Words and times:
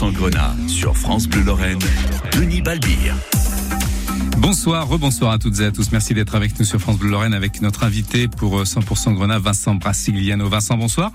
100% 0.00 0.12
Grenat 0.12 0.56
sur 0.66 0.96
France 0.96 1.28
Bleu 1.28 1.42
Lorraine, 1.42 1.78
Denis 2.32 2.62
Balbir. 2.62 3.14
Bonsoir, 4.38 4.88
rebonsoir 4.88 5.32
à 5.32 5.38
toutes 5.38 5.60
et 5.60 5.66
à 5.66 5.72
tous. 5.72 5.92
Merci 5.92 6.14
d'être 6.14 6.34
avec 6.34 6.58
nous 6.58 6.64
sur 6.64 6.80
France 6.80 6.98
Bleu 6.98 7.10
Lorraine 7.10 7.34
avec 7.34 7.60
notre 7.60 7.84
invité 7.84 8.26
pour 8.26 8.62
100% 8.62 9.12
Grenat, 9.12 9.38
Vincent 9.38 9.74
Brassigliano. 9.74 10.48
Vincent, 10.48 10.78
bonsoir. 10.78 11.12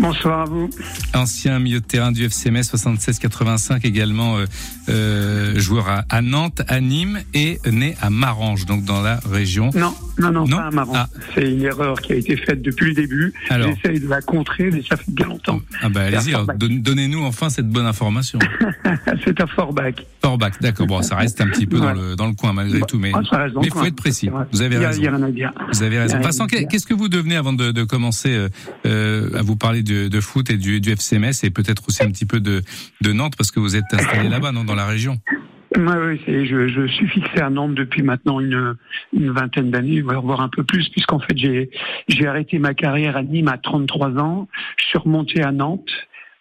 Bonsoir 0.00 0.40
à 0.40 0.44
vous. 0.44 0.70
Ancien 1.14 1.58
milieu 1.58 1.80
de 1.80 1.84
terrain 1.84 2.10
du 2.10 2.24
FCMS 2.24 2.62
76-85, 2.62 3.86
également 3.86 4.36
euh, 4.36 4.46
euh, 4.88 5.58
joueur 5.58 5.88
à, 5.88 6.04
à, 6.08 6.22
Nantes, 6.22 6.62
à 6.68 6.80
Nîmes 6.80 7.20
et 7.32 7.58
né 7.70 7.94
à 8.00 8.10
Marange, 8.10 8.66
donc 8.66 8.84
dans 8.84 9.02
la 9.02 9.20
région. 9.30 9.70
Non, 9.74 9.94
non, 10.18 10.30
non, 10.30 10.46
pas 10.46 10.66
à 10.66 10.70
Marange. 10.70 10.96
Ah. 10.98 11.08
C'est 11.34 11.50
une 11.50 11.62
erreur 11.62 12.00
qui 12.00 12.12
a 12.12 12.16
été 12.16 12.36
faite 12.36 12.62
depuis 12.62 12.88
le 12.88 12.94
début. 12.94 13.32
J'essaye 13.48 14.00
de 14.00 14.08
la 14.08 14.20
contrer, 14.20 14.70
mais 14.70 14.82
ça 14.82 14.96
fait 14.96 15.10
bien 15.10 15.26
longtemps. 15.26 15.60
Ah 15.82 15.88
bah 15.88 16.02
allez-y, 16.02 16.34
donnez-nous 16.56 17.22
enfin 17.24 17.50
cette 17.50 17.68
bonne 17.68 17.86
information. 17.86 18.38
C'est 19.24 19.40
à 19.40 19.46
Forbach. 19.46 19.94
Forbach, 20.22 20.54
d'accord. 20.60 20.86
Bon, 20.86 21.02
ça 21.02 21.16
reste 21.16 21.40
un 21.40 21.48
petit 21.48 21.66
peu 21.66 21.78
dans, 21.78 21.92
le, 21.92 22.16
dans 22.16 22.26
le 22.26 22.34
coin 22.34 22.52
malgré 22.52 22.80
tout, 22.82 22.98
mais 22.98 23.12
ah, 23.14 23.46
il 23.62 23.70
faut 23.70 23.84
être 23.84 23.96
précis. 23.96 24.30
Vous 24.52 24.62
avez 24.62 24.78
raison. 24.78 25.02
Vous 25.72 25.82
avez 25.82 25.98
raison. 25.98 26.20
Vincent, 26.20 26.46
qu'est-ce 26.46 26.86
que 26.86 26.94
vous 26.94 27.08
devenez 27.08 27.36
avant 27.36 27.52
de, 27.52 27.70
de 27.70 27.84
commencer 27.84 28.34
euh, 28.34 28.48
euh, 28.86 29.38
à 29.38 29.42
vous 29.42 29.56
parler 29.56 29.73
de, 29.82 30.20
foot 30.20 30.50
et 30.50 30.56
du, 30.56 30.80
du 30.80 30.90
FCMS 30.92 31.44
et 31.44 31.50
peut-être 31.50 31.82
aussi 31.88 32.02
un 32.02 32.10
petit 32.10 32.26
peu 32.26 32.40
de, 32.40 32.62
de 33.00 33.12
Nantes 33.12 33.34
parce 33.36 33.50
que 33.50 33.60
vous 33.60 33.76
êtes 33.76 33.92
installé 33.92 34.28
là-bas, 34.28 34.52
non, 34.52 34.64
dans 34.64 34.74
la 34.74 34.86
région 34.86 35.18
oui, 35.76 36.20
oui 36.26 36.46
je, 36.46 36.68
je, 36.68 36.86
suis 36.86 37.08
fixé 37.08 37.40
à 37.40 37.50
Nantes 37.50 37.74
depuis 37.74 38.02
maintenant 38.02 38.38
une, 38.38 38.76
une 39.12 39.30
vingtaine 39.30 39.70
d'années, 39.70 40.02
voire 40.02 40.40
un 40.40 40.48
peu 40.48 40.62
plus, 40.62 40.88
puisqu'en 40.90 41.18
fait 41.18 41.36
j'ai 41.36 41.70
j'ai 42.08 42.26
arrêté 42.26 42.58
ma 42.58 42.74
carrière 42.74 43.16
à 43.16 43.22
Nîmes 43.22 43.48
à 43.48 43.58
33 43.58 44.18
ans. 44.18 44.48
Je 44.76 44.84
suis 44.84 44.98
remonté 44.98 45.42
à 45.42 45.50
Nantes. 45.50 45.90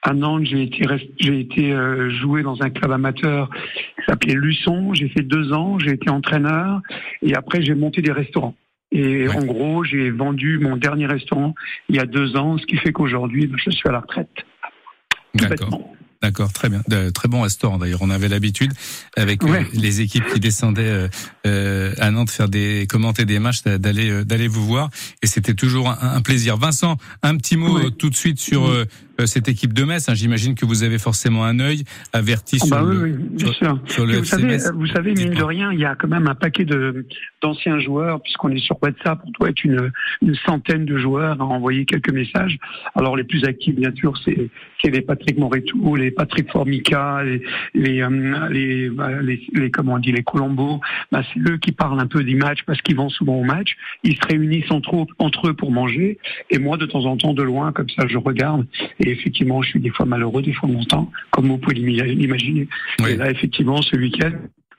À 0.03 0.13
Nantes, 0.13 0.45
j'ai 0.45 0.63
été 0.63 0.85
j'ai 1.19 1.39
été 1.39 1.71
euh, 1.71 2.11
joué 2.11 2.43
dans 2.43 2.61
un 2.61 2.69
club 2.69 2.91
amateur 2.91 3.49
qui 3.49 4.05
s'appelait 4.05 4.35
Luçon. 4.35 4.93
J'ai 4.93 5.09
fait 5.09 5.23
deux 5.23 5.52
ans. 5.53 5.80
J'ai 5.80 5.93
été 5.93 6.09
entraîneur 6.09 6.81
et 7.21 7.33
après 7.36 7.63
j'ai 7.63 7.73
monté 7.73 8.02
des 8.02 8.11
restaurants. 8.11 8.55
Et 8.94 9.27
en 9.27 9.44
gros, 9.44 9.83
j'ai 9.83 10.11
vendu 10.11 10.59
mon 10.59 10.77
dernier 10.77 11.08
restaurant 11.08 11.55
il 11.89 11.95
y 11.95 11.99
a 11.99 12.05
deux 12.05 12.38
ans, 12.38 12.58
ce 12.59 12.66
qui 12.66 12.77
fait 12.77 12.94
qu'aujourd'hui, 12.94 13.52
je 13.58 13.72
suis 13.72 13.89
à 13.89 13.91
la 13.91 13.99
retraite. 13.99 14.30
D'accord. 15.33 15.94
D'accord, 16.23 16.53
très 16.53 16.69
bien. 16.69 16.81
De, 16.88 17.09
très 17.09 17.27
bon 17.27 17.41
restaurant 17.41 17.77
d'ailleurs. 17.77 18.02
On 18.02 18.09
avait 18.09 18.30
l'habitude 18.30 18.71
avec 19.17 19.44
euh, 19.44 19.61
les 19.73 19.99
équipes 19.99 20.23
qui 20.33 20.39
descendaient 20.39 20.81
euh, 20.83 21.08
euh, 21.45 21.94
à 21.99 22.11
Nantes 22.11 22.30
faire 22.30 22.47
des 22.47 22.88
commenter 22.88 23.25
des 23.25 23.39
matchs, 23.39 23.64
d'aller 23.64 24.23
d'aller 24.23 24.47
vous 24.47 24.66
voir 24.66 24.89
et 25.21 25.27
c'était 25.27 25.53
toujours 25.53 25.89
un, 25.89 26.21
plaisir. 26.21 26.55
Vincent, 26.55 26.95
un 27.23 27.36
petit 27.36 27.58
mot 27.58 27.89
tout 27.89 28.09
de 28.09 28.16
suite 28.16 28.39
sur 28.39 28.71
cette 29.25 29.47
équipe 29.47 29.73
de 29.73 29.83
Metz. 29.83 30.09
Hein. 30.09 30.14
J'imagine 30.16 30.56
que 30.56 30.66
vous 30.66 30.83
avez 30.83 30.97
forcément 30.97 31.45
un 31.45 31.59
œil 31.59 31.83
averti 32.14 32.58
ah 32.61 32.66
sur, 32.66 32.78
bah 32.78 32.83
le, 32.88 33.09
bien 33.11 33.53
sûr. 33.53 33.80
vous 33.86 34.25
savez, 34.25 34.58
vous 34.73 34.88
savez 34.88 35.14
mine 35.14 35.33
de 35.33 35.44
rien, 35.44 35.72
il 35.72 35.80
y 35.80 35.86
a 35.86 35.95
quand 35.95 36.08
même 36.08 36.28
un 36.28 36.36
paquet 36.36 36.66
de 36.66 37.05
d'anciens 37.42 37.80
joueurs 37.80 38.22
puisqu'on 38.22 38.50
est 38.50 38.59
sur 38.59 38.81
WhatsApp. 38.81 39.20
On 39.25 39.31
doit 39.31 39.50
être 39.50 39.64
une, 39.64 39.92
une 40.22 40.36
centaine 40.45 40.86
de 40.86 40.97
joueurs 40.97 41.42
à 41.42 41.45
envoyer 41.45 41.86
quelques 41.86 42.11
messages. 42.11 42.58
Alors 42.95 43.16
les 43.16 43.23
plus 43.23 43.44
actifs, 43.45 43.75
bien 43.75 43.94
sûr, 43.95 44.14
c'est 44.23 44.50
c'est 44.81 44.92
les 44.92 45.02
Patrick 45.02 45.38
Moretou, 45.38 45.95
les 45.95 46.11
Patrick 46.11 46.52
Formica, 46.52 47.23
les 47.23 47.44
les, 47.73 48.02
euh, 48.02 48.50
les, 48.50 48.89
bah, 48.89 49.22
les, 49.22 49.42
les, 49.53 49.72
comment 49.72 49.94
on 49.94 50.00
dit 50.00 50.11
les 50.11 50.23
Colombo, 50.23 50.81
bah, 51.11 51.22
c'est 51.33 51.39
eux 51.50 51.58
qui 51.58 51.72
parlent 51.72 52.00
un 52.00 52.08
peu 52.08 52.23
des 52.23 52.36
matchs 52.36 52.64
parce 52.66 52.81
qu'ils 52.81 52.95
vont 52.95 53.09
souvent 53.09 53.36
au 53.36 53.44
match. 53.44 53.75
Ils 54.03 54.16
se 54.16 54.27
réunissent 54.27 54.72
entre, 54.72 55.05
entre 55.20 55.50
eux 55.50 55.53
pour 55.53 55.72
manger 55.72 56.17
et 56.50 56.59
moi 56.59 56.77
de 56.77 56.86
temps 56.86 57.05
en 57.05 57.17
temps 57.17 57.33
de 57.33 57.44
loin 57.44 57.72
comme 57.72 57.89
ça 57.89 58.08
je 58.08 58.17
regarde 58.17 58.66
et 59.03 59.11
effectivement 59.11 59.61
je 59.61 59.69
suis 59.69 59.79
des 59.79 59.89
fois 59.89 60.05
malheureux, 60.05 60.41
des 60.41 60.53
fois 60.53 60.69
content 60.69 61.11
comme 61.31 61.47
vous 61.47 61.57
pouvez 61.57 61.75
l'imaginer. 61.75 62.67
Et 63.07 63.15
là 63.15 63.29
effectivement 63.29 63.81
ce 63.81 63.95
week-end 63.95 64.31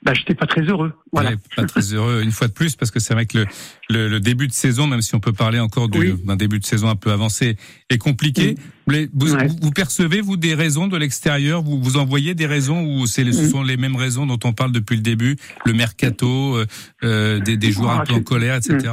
bah, 0.05 0.13
j'étais 0.13 0.35
pas 0.35 0.47
très 0.47 0.61
heureux. 0.61 0.93
Voilà. 1.13 1.33
pas 1.57 1.65
très 1.65 1.95
heureux 1.95 2.21
une 2.23 2.31
fois 2.31 2.47
de 2.47 2.53
plus 2.53 2.77
parce 2.77 2.91
que 2.91 3.01
c'est 3.01 3.15
vrai 3.15 3.25
que 3.25 3.39
le, 3.39 3.47
le, 3.89 4.09
le, 4.09 4.21
début 4.21 4.47
de 4.47 4.53
saison, 4.53 4.87
même 4.87 5.01
si 5.01 5.15
on 5.15 5.21
peut 5.21 5.33
parler 5.33 5.59
encore 5.59 5.89
d'un 5.89 6.37
début 6.37 6.59
de 6.59 6.65
saison 6.65 6.89
un 6.89 6.97
peu 6.97 7.11
avancé, 7.11 7.57
est 7.89 7.97
compliqué. 7.97 8.57
Vous, 8.87 9.29
vous, 9.63 9.71
percevez 9.71 10.21
vous 10.21 10.37
des 10.37 10.55
raisons 10.55 10.89
de 10.89 10.99
l'extérieur? 10.99 11.63
Vous 11.63 11.81
vous 11.83 11.97
envoyez 11.97 12.35
des 12.35 12.45
raisons 12.45 12.83
ou 12.83 13.07
c'est 13.07 13.25
ce 13.33 13.49
sont 13.49 13.63
les 13.63 13.79
mêmes 13.79 13.97
raisons 13.97 14.27
dont 14.27 14.39
on 14.45 14.53
parle 14.53 14.73
depuis 14.73 14.97
le 14.97 15.03
début, 15.03 15.37
le 15.65 15.73
mercato, 15.73 16.57
euh, 16.57 16.67
euh 17.03 17.41
des, 17.41 17.57
des 17.57 17.73
joueurs 17.73 17.93
un 17.93 18.05
peu 18.05 18.13
en 18.13 18.23
colère, 18.23 18.57
etc. 18.57 18.93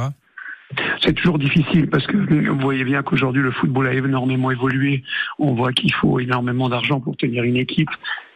C'est 1.02 1.14
toujours 1.14 1.38
difficile 1.38 1.88
parce 1.88 2.06
que 2.06 2.16
vous 2.16 2.58
voyez 2.58 2.84
bien 2.84 3.02
qu'aujourd'hui 3.02 3.42
le 3.42 3.50
football 3.50 3.86
a 3.88 3.94
énormément 3.94 4.50
évolué. 4.50 5.02
On 5.38 5.54
voit 5.54 5.72
qu'il 5.72 5.92
faut 5.94 6.20
énormément 6.20 6.68
d'argent 6.68 7.00
pour 7.00 7.16
tenir 7.16 7.44
une 7.44 7.56
équipe 7.56 7.90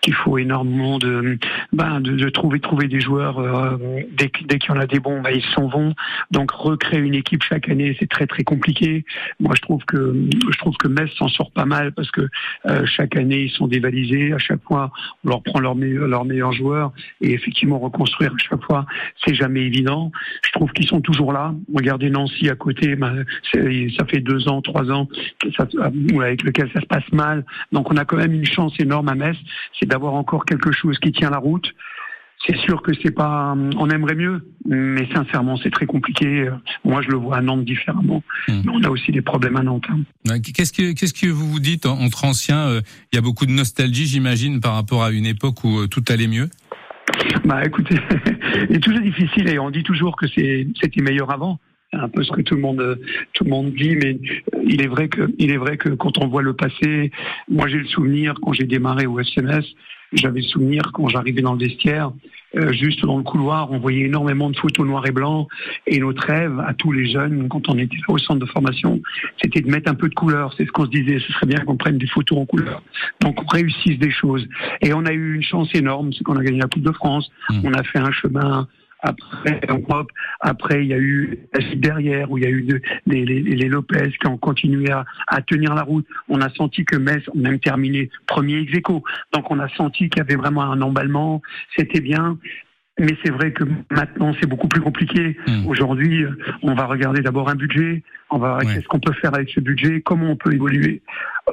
qu'il 0.06 0.14
faut 0.14 0.38
énormément 0.38 0.98
de, 0.98 1.36
ben, 1.72 2.00
de, 2.00 2.12
de, 2.12 2.28
trouver 2.28 2.60
trouver 2.60 2.86
des 2.86 3.00
joueurs 3.00 3.40
euh, 3.40 3.76
dès, 4.12 4.30
dès 4.44 4.58
qu'il 4.60 4.72
y 4.72 4.78
en 4.78 4.80
a 4.80 4.86
des 4.86 5.00
bons, 5.00 5.20
ben, 5.20 5.30
ils 5.34 5.44
s'en 5.54 5.66
vont. 5.66 5.94
Donc 6.30 6.52
recréer 6.52 7.00
une 7.00 7.16
équipe 7.16 7.42
chaque 7.42 7.68
année, 7.68 7.96
c'est 7.98 8.08
très 8.08 8.28
très 8.28 8.44
compliqué. 8.44 9.04
Moi, 9.40 9.54
je 9.56 9.62
trouve 9.62 9.84
que 9.84 10.14
je 10.52 10.58
trouve 10.58 10.76
que 10.76 10.86
Metz 10.86 11.10
s'en 11.16 11.26
sort 11.26 11.50
pas 11.50 11.64
mal 11.64 11.90
parce 11.92 12.12
que 12.12 12.28
euh, 12.66 12.86
chaque 12.86 13.16
année 13.16 13.42
ils 13.42 13.50
sont 13.50 13.66
dévalisés. 13.66 14.32
À 14.32 14.38
chaque 14.38 14.62
fois, 14.62 14.92
on 15.24 15.30
leur 15.30 15.42
prend 15.42 15.58
leurs 15.58 15.74
meilleurs 15.74 16.06
leurs 16.06 16.24
meilleurs 16.24 16.52
joueurs 16.52 16.92
et 17.20 17.32
effectivement 17.32 17.80
reconstruire 17.80 18.32
à 18.32 18.38
chaque 18.38 18.62
fois, 18.62 18.86
c'est 19.24 19.34
jamais 19.34 19.62
évident. 19.62 20.12
Je 20.44 20.52
trouve 20.52 20.70
qu'ils 20.70 20.86
sont 20.86 21.00
toujours 21.00 21.32
là. 21.32 21.52
Regardez 21.74 22.10
Nancy 22.10 22.48
à 22.48 22.54
côté, 22.54 22.94
ben, 22.94 23.24
ça 23.52 24.04
fait 24.06 24.20
deux 24.20 24.48
ans, 24.48 24.62
trois 24.62 24.88
ans 24.92 25.08
ça, 25.56 25.66
avec 26.22 26.44
lequel 26.44 26.70
ça 26.72 26.80
se 26.80 26.86
passe 26.86 27.10
mal. 27.12 27.44
Donc 27.72 27.90
on 27.90 27.96
a 27.96 28.04
quand 28.04 28.18
même 28.18 28.34
une 28.34 28.46
chance 28.46 28.78
énorme 28.78 29.08
à 29.08 29.16
Metz, 29.16 29.36
c'est 29.80 29.86
d'avoir 29.96 30.14
encore 30.14 30.44
quelque 30.44 30.72
chose 30.72 30.98
qui 30.98 31.10
tient 31.10 31.30
la 31.30 31.38
route. 31.38 31.66
C'est 32.46 32.56
sûr 32.58 32.82
que 32.82 32.92
c'est 33.02 33.10
pas, 33.10 33.56
on 33.56 33.88
aimerait 33.88 34.14
mieux, 34.14 34.46
mais 34.66 35.08
sincèrement, 35.14 35.56
c'est 35.56 35.70
très 35.70 35.86
compliqué. 35.86 36.50
Moi, 36.84 37.00
je 37.00 37.08
le 37.08 37.16
vois 37.16 37.38
à 37.38 37.40
Nantes 37.40 37.64
différemment. 37.64 38.22
Hmm. 38.46 38.60
Mais 38.64 38.72
on 38.74 38.82
a 38.84 38.90
aussi 38.90 39.10
des 39.10 39.22
problèmes 39.22 39.56
à 39.56 39.62
Nantes. 39.62 39.86
Hein. 39.88 40.38
Qu'est-ce 40.40 40.72
que, 40.72 40.92
qu'est-ce 40.92 41.14
que 41.14 41.28
vous 41.28 41.50
vous 41.50 41.60
dites 41.60 41.86
entre 41.86 42.26
anciens 42.26 42.68
euh, 42.68 42.82
Il 43.10 43.16
y 43.16 43.18
a 43.18 43.22
beaucoup 43.22 43.46
de 43.46 43.52
nostalgie, 43.52 44.04
j'imagine, 44.04 44.60
par 44.60 44.74
rapport 44.74 45.02
à 45.02 45.12
une 45.12 45.24
époque 45.24 45.64
où 45.64 45.78
euh, 45.78 45.86
tout 45.88 46.04
allait 46.08 46.28
mieux? 46.28 46.50
Bah, 47.46 47.64
écoutez, 47.64 47.96
c'est 48.70 48.80
toujours 48.80 49.00
difficile 49.00 49.48
et 49.48 49.58
on 49.58 49.70
dit 49.70 49.82
toujours 49.82 50.14
que 50.16 50.26
c'était 50.28 51.00
meilleur 51.00 51.30
avant 51.30 51.58
un 51.92 52.08
peu 52.08 52.22
ce 52.22 52.32
que 52.32 52.42
tout 52.42 52.54
le 52.54 52.60
monde 52.60 53.00
tout 53.32 53.44
le 53.44 53.50
monde 53.50 53.72
dit, 53.72 53.96
mais 53.96 54.18
il 54.64 54.82
est 54.82 54.86
vrai 54.86 55.08
que 55.08 55.30
il 55.38 55.50
est 55.50 55.56
vrai 55.56 55.76
que 55.76 55.90
quand 55.90 56.18
on 56.18 56.28
voit 56.28 56.42
le 56.42 56.54
passé, 56.54 57.10
moi 57.48 57.68
j'ai 57.68 57.78
le 57.78 57.86
souvenir 57.86 58.34
quand 58.42 58.52
j'ai 58.52 58.64
démarré 58.64 59.06
au 59.06 59.18
SMS, 59.20 59.64
j'avais 60.12 60.40
le 60.40 60.46
souvenir 60.46 60.90
quand 60.92 61.08
j'arrivais 61.08 61.42
dans 61.42 61.54
le 61.54 61.58
vestiaire, 61.58 62.12
euh, 62.56 62.72
juste 62.72 63.04
dans 63.04 63.18
le 63.18 63.22
couloir, 63.22 63.70
on 63.72 63.78
voyait 63.78 64.06
énormément 64.06 64.50
de 64.50 64.56
photos 64.56 64.86
noir 64.86 65.06
et 65.06 65.10
blanc, 65.10 65.48
et 65.86 65.98
notre 65.98 66.24
rêve 66.24 66.58
à 66.60 66.74
tous 66.74 66.92
les 66.92 67.10
jeunes 67.10 67.48
quand 67.48 67.68
on 67.68 67.78
était 67.78 67.96
au 68.08 68.18
centre 68.18 68.40
de 68.40 68.46
formation, 68.46 69.00
c'était 69.42 69.60
de 69.60 69.70
mettre 69.70 69.90
un 69.90 69.94
peu 69.94 70.08
de 70.08 70.14
couleur. 70.14 70.54
C'est 70.56 70.64
ce 70.64 70.72
qu'on 70.72 70.86
se 70.86 70.90
disait, 70.90 71.18
ce 71.18 71.32
serait 71.32 71.46
bien 71.46 71.58
qu'on 71.60 71.76
prenne 71.76 71.98
des 71.98 72.06
photos 72.06 72.38
en 72.38 72.46
couleur, 72.46 72.82
donc 73.20 73.42
on 73.42 73.46
réussisse 73.46 73.98
des 73.98 74.10
choses. 74.10 74.46
Et 74.80 74.92
on 74.92 75.04
a 75.04 75.12
eu 75.12 75.34
une 75.34 75.42
chance 75.42 75.68
énorme, 75.74 76.12
c'est 76.12 76.24
qu'on 76.24 76.36
a 76.36 76.42
gagné 76.42 76.60
la 76.60 76.68
Coupe 76.68 76.82
de 76.82 76.92
France, 76.92 77.30
mmh. 77.50 77.60
on 77.64 77.72
a 77.72 77.82
fait 77.82 77.98
un 77.98 78.12
chemin 78.12 78.68
après, 79.06 79.60
après, 80.40 80.84
il 80.84 80.88
y 80.88 80.94
a 80.94 80.98
eu 80.98 81.38
derrière 81.76 82.30
où 82.30 82.38
il 82.38 82.44
y 82.44 82.46
a 82.46 82.50
eu 82.50 82.82
les, 83.06 83.24
les, 83.24 83.68
Lopez 83.68 84.10
qui 84.20 84.26
ont 84.26 84.36
continué 84.36 84.90
à, 84.90 85.04
à, 85.26 85.42
tenir 85.42 85.74
la 85.74 85.82
route. 85.82 86.06
On 86.28 86.40
a 86.40 86.48
senti 86.50 86.84
que 86.84 86.96
Metz, 86.96 87.22
on 87.34 87.44
a 87.44 87.50
même 87.50 87.60
terminé 87.60 88.10
premier 88.26 88.58
ex 88.58 88.72
-aequo. 88.72 89.02
Donc 89.32 89.50
on 89.50 89.58
a 89.60 89.68
senti 89.68 90.08
qu'il 90.08 90.18
y 90.18 90.20
avait 90.20 90.36
vraiment 90.36 90.62
un 90.62 90.80
emballement. 90.82 91.42
C'était 91.76 92.00
bien. 92.00 92.38
Mais 92.98 93.14
c'est 93.22 93.30
vrai 93.30 93.52
que 93.52 93.64
maintenant 93.90 94.34
c'est 94.40 94.48
beaucoup 94.48 94.68
plus 94.68 94.80
compliqué. 94.80 95.36
Hmm. 95.46 95.66
Aujourd'hui, 95.66 96.24
on 96.62 96.74
va 96.74 96.86
regarder 96.86 97.20
d'abord 97.20 97.50
un 97.50 97.54
budget, 97.54 98.02
on 98.30 98.38
va 98.38 98.56
regarder 98.56 98.80
ce 98.80 98.88
qu'on 98.88 99.00
peut 99.00 99.12
faire 99.12 99.34
avec 99.34 99.50
ce 99.50 99.60
budget, 99.60 100.00
comment 100.00 100.30
on 100.30 100.36
peut 100.36 100.54
évoluer. 100.54 101.02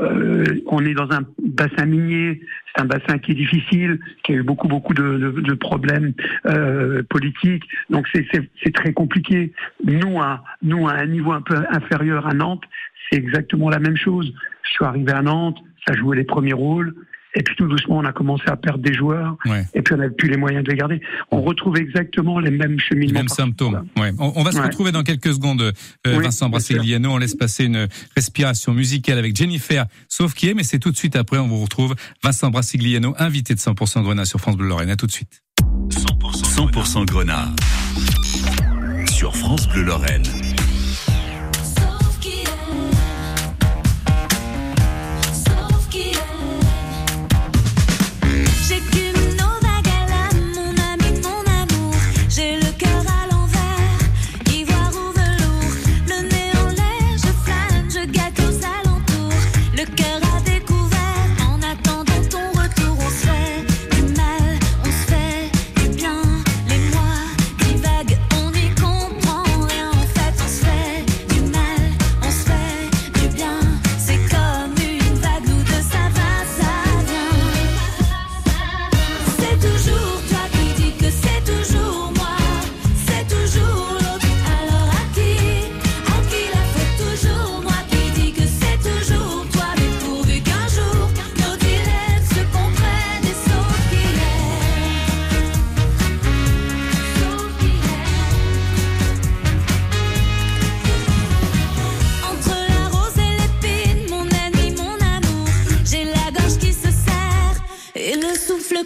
Euh, 0.01 0.45
on 0.65 0.83
est 0.85 0.95
dans 0.95 1.11
un 1.11 1.21
bassin 1.39 1.85
minier, 1.85 2.41
c'est 2.73 2.81
un 2.81 2.85
bassin 2.85 3.19
qui 3.19 3.31
est 3.31 3.35
difficile, 3.35 3.99
qui 4.23 4.31
a 4.31 4.35
eu 4.35 4.43
beaucoup 4.43 4.67
beaucoup 4.67 4.93
de, 4.93 5.53
problèmes 5.53 6.13
euh, 6.47 7.03
politiques, 7.03 7.63
donc 7.91 8.07
c'est 8.13 8.73
très 8.73 8.91
compliqué. 8.93 9.53
Nous, 9.83 10.19
à, 10.19 10.43
nous 10.63 10.87
à 10.87 10.93
un 10.93 11.05
niveau 11.05 11.31
un 11.31 11.41
peu 11.41 11.55
inférieur 11.69 12.25
à 12.25 12.33
Nantes, 12.33 12.63
c'est 13.09 13.19
exactement 13.19 13.69
la 13.69 13.79
même 13.79 13.97
chose. 13.97 14.33
Je 14.63 14.71
suis 14.71 14.85
arrivé 14.85 15.11
à 15.11 15.21
Nantes, 15.21 15.59
ça 15.87 15.93
jouait 15.93 16.17
les 16.17 16.23
premiers 16.23 16.53
rôles. 16.53 16.95
Et 17.35 17.41
puis 17.41 17.55
tout 17.55 17.67
doucement, 17.67 17.97
on 17.97 18.05
a 18.05 18.13
commencé 18.13 18.43
à 18.47 18.55
perdre 18.55 18.83
des 18.83 18.93
joueurs. 18.93 19.37
Et 19.73 19.81
puis 19.81 19.93
on 19.95 19.97
n'avait 19.97 20.13
plus 20.13 20.29
les 20.29 20.37
moyens 20.37 20.63
de 20.63 20.71
les 20.71 20.77
garder. 20.77 21.01
On 21.31 21.41
retrouve 21.41 21.77
exactement 21.77 22.39
les 22.39 22.51
mêmes 22.51 22.79
cheminements. 22.79 23.13
Les 23.13 23.19
mêmes 23.19 23.27
symptômes. 23.27 23.85
Ouais. 23.97 24.11
On, 24.19 24.43
va 24.43 24.51
se 24.51 24.61
retrouver 24.61 24.91
dans 24.91 25.03
quelques 25.03 25.33
secondes, 25.33 25.61
euh, 25.61 26.19
Vincent 26.19 26.49
Brasiliano. 26.49 27.11
On 27.11 27.17
laisse 27.17 27.35
passer 27.35 27.65
une 27.65 27.87
respiration 28.15 28.73
musicale 28.73 29.17
avec 29.17 29.35
Jennifer, 29.35 29.85
sauf 30.07 30.33
qui 30.33 30.49
est, 30.49 30.53
mais 30.53 30.63
c'est 30.63 30.79
tout 30.79 30.91
de 30.91 30.97
suite 30.97 31.15
après. 31.15 31.37
On 31.37 31.47
vous 31.47 31.63
retrouve 31.63 31.95
Vincent 32.23 32.51
Brasigliano, 32.51 33.15
invité 33.17 33.53
de 33.55 33.59
100% 33.59 34.03
Grenat 34.03 34.25
sur 34.25 34.39
France 34.39 34.57
Bleu 34.57 34.67
Lorraine. 34.67 34.89
À 34.89 34.95
tout 34.95 35.07
de 35.07 35.11
suite. 35.11 35.41
100%, 35.89 36.85
100 36.85 37.05
Grenat 37.05 37.49
sur 39.11 39.35
France 39.35 39.67
Bleu 39.69 39.83
Lorraine. 39.83 40.23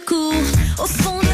Court 0.00 0.34
au 0.78 0.86
fond 0.86 1.27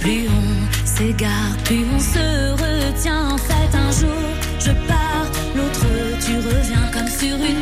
Plus 0.00 0.28
on 0.28 0.86
s'égare, 0.86 1.56
plus 1.64 1.84
on 1.94 1.98
se 1.98 2.52
retient. 2.52 3.30
En 3.30 3.38
fait, 3.38 3.76
un 3.76 3.90
jour 3.90 4.32
je 4.58 4.70
pars, 4.86 5.26
l'autre 5.56 5.86
tu 6.24 6.36
reviens 6.36 6.88
comme 6.92 7.08
sur 7.08 7.36
une 7.36 7.61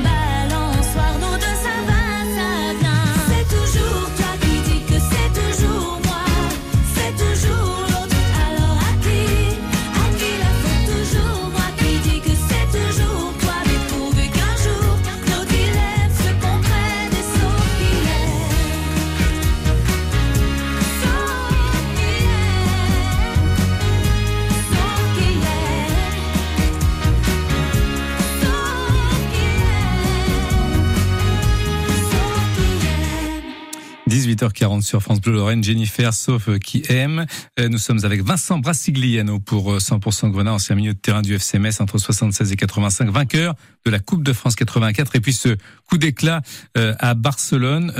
8h40 34.40 34.82
sur 34.82 35.02
France 35.02 35.20
Bleu 35.20 35.34
Lorraine, 35.34 35.62
Jennifer 35.62 36.14
Sauf 36.14 36.48
euh, 36.48 36.58
qui 36.58 36.82
aime. 36.88 37.26
Euh, 37.58 37.68
nous 37.68 37.78
sommes 37.78 38.04
avec 38.04 38.22
Vincent 38.22 38.58
Brassigliano 38.58 39.38
pour 39.38 39.72
euh, 39.72 39.78
100% 39.78 40.30
Grenat, 40.30 40.54
ancien 40.54 40.76
milieu 40.76 40.94
de 40.94 40.98
terrain 40.98 41.22
du 41.22 41.34
FCMS 41.34 41.80
entre 41.80 41.98
76 41.98 42.50
et 42.50 42.56
85, 42.56 43.10
vainqueur 43.10 43.54
de 43.84 43.90
la 43.90 43.98
Coupe 43.98 44.22
de 44.22 44.32
France 44.32 44.56
84. 44.56 45.16
Et 45.16 45.20
puis 45.20 45.32
ce 45.32 45.56
coup 45.88 45.98
d'éclat 45.98 46.42
à 46.74 47.14
Barcelone. 47.14 47.92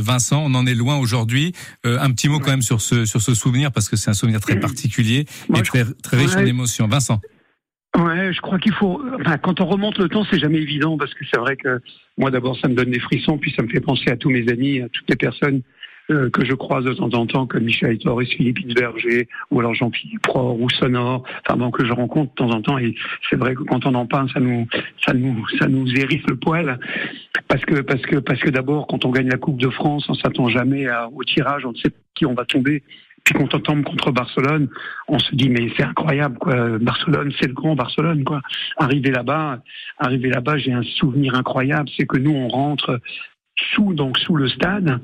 Vincent, 0.00 0.42
on 0.44 0.54
en 0.54 0.66
est 0.66 0.74
loin 0.74 0.96
aujourd'hui. 0.96 1.52
Un 1.84 2.10
petit 2.12 2.28
mot 2.28 2.38
quand 2.38 2.50
même 2.50 2.62
sur 2.62 2.80
ce, 2.80 3.04
souvenir, 3.04 3.72
parce 3.72 3.88
que 3.88 3.96
c'est 3.96 4.10
un 4.10 4.14
souvenir 4.14 4.40
très 4.40 4.58
particulier 4.58 5.26
et 5.54 5.62
très, 5.62 5.84
très 6.02 6.16
riche 6.16 6.36
en 6.36 6.46
émotions. 6.46 6.86
Vincent 6.86 7.20
Ouais, 7.96 8.32
je 8.32 8.40
crois 8.40 8.58
qu'il 8.58 8.72
faut. 8.72 9.00
Enfin, 9.20 9.38
quand 9.38 9.60
on 9.60 9.66
remonte 9.66 9.98
le 9.98 10.08
temps, 10.08 10.24
c'est 10.28 10.40
jamais 10.40 10.58
évident 10.58 10.96
parce 10.96 11.14
que 11.14 11.24
c'est 11.30 11.38
vrai 11.38 11.56
que 11.56 11.80
moi, 12.18 12.30
d'abord, 12.30 12.58
ça 12.58 12.68
me 12.68 12.74
donne 12.74 12.90
des 12.90 12.98
frissons, 12.98 13.38
puis 13.38 13.52
ça 13.56 13.62
me 13.62 13.68
fait 13.68 13.80
penser 13.80 14.10
à 14.10 14.16
tous 14.16 14.30
mes 14.30 14.48
amis, 14.50 14.80
à 14.80 14.88
toutes 14.88 15.08
les 15.08 15.16
personnes 15.16 15.62
euh, 16.10 16.28
que 16.30 16.44
je 16.44 16.52
croise 16.52 16.84
de 16.84 16.92
temps 16.92 17.12
en 17.14 17.26
temps, 17.26 17.46
comme 17.46 17.64
Michel 17.64 17.98
Torres, 17.98 18.22
Philippe 18.22 18.58
Hinsberger, 18.64 19.26
ou 19.50 19.60
alors 19.60 19.74
Jean-Philippe 19.74 20.26
Rohr, 20.26 20.60
ou 20.60 20.68
Sonore, 20.68 21.24
enfin 21.46 21.56
bon, 21.56 21.70
que 21.70 21.86
je 21.86 21.92
rencontre 21.92 22.30
de 22.32 22.34
temps 22.34 22.50
en 22.50 22.60
temps. 22.60 22.78
Et 22.78 22.94
c'est 23.30 23.36
vrai 23.36 23.54
que 23.54 23.62
quand 23.62 23.86
on 23.86 23.94
en 23.94 24.06
parle, 24.06 24.28
ça 24.30 24.40
nous, 24.40 24.66
ça 25.04 25.14
nous, 25.14 25.46
ça 25.58 25.66
nous 25.66 25.88
hérisse 25.96 26.26
le 26.28 26.36
poil, 26.36 26.78
parce 27.48 27.64
que, 27.64 27.80
parce 27.80 28.02
que, 28.02 28.16
parce 28.16 28.40
que 28.40 28.50
d'abord, 28.50 28.86
quand 28.86 29.04
on 29.04 29.10
gagne 29.10 29.28
la 29.30 29.38
Coupe 29.38 29.58
de 29.58 29.70
France, 29.70 30.04
on 30.08 30.14
s'attend 30.14 30.48
jamais 30.48 30.86
au 31.12 31.24
tirage, 31.24 31.64
on 31.64 31.72
ne 31.72 31.76
sait 31.76 31.90
qui 32.14 32.26
on 32.26 32.34
va 32.34 32.44
tomber. 32.44 32.82
Puis 33.24 33.34
quand 33.34 33.54
on 33.54 33.60
tombe 33.60 33.82
contre 33.84 34.12
Barcelone, 34.12 34.68
on 35.08 35.18
se 35.18 35.34
dit 35.34 35.48
mais 35.48 35.70
c'est 35.76 35.84
incroyable 35.84 36.36
quoi. 36.36 36.78
Barcelone, 36.78 37.32
c'est 37.40 37.46
le 37.46 37.54
grand 37.54 37.74
Barcelone 37.74 38.22
quoi. 38.24 38.42
Arriver 38.76 39.10
là-bas, 39.10 39.62
arriver 39.98 40.28
là-bas, 40.28 40.58
j'ai 40.58 40.72
un 40.72 40.82
souvenir 40.82 41.34
incroyable, 41.34 41.88
c'est 41.96 42.06
que 42.06 42.18
nous 42.18 42.34
on 42.34 42.48
rentre 42.48 43.00
sous 43.56 43.94
donc 43.94 44.18
sous 44.18 44.36
le 44.36 44.48
stade 44.48 45.00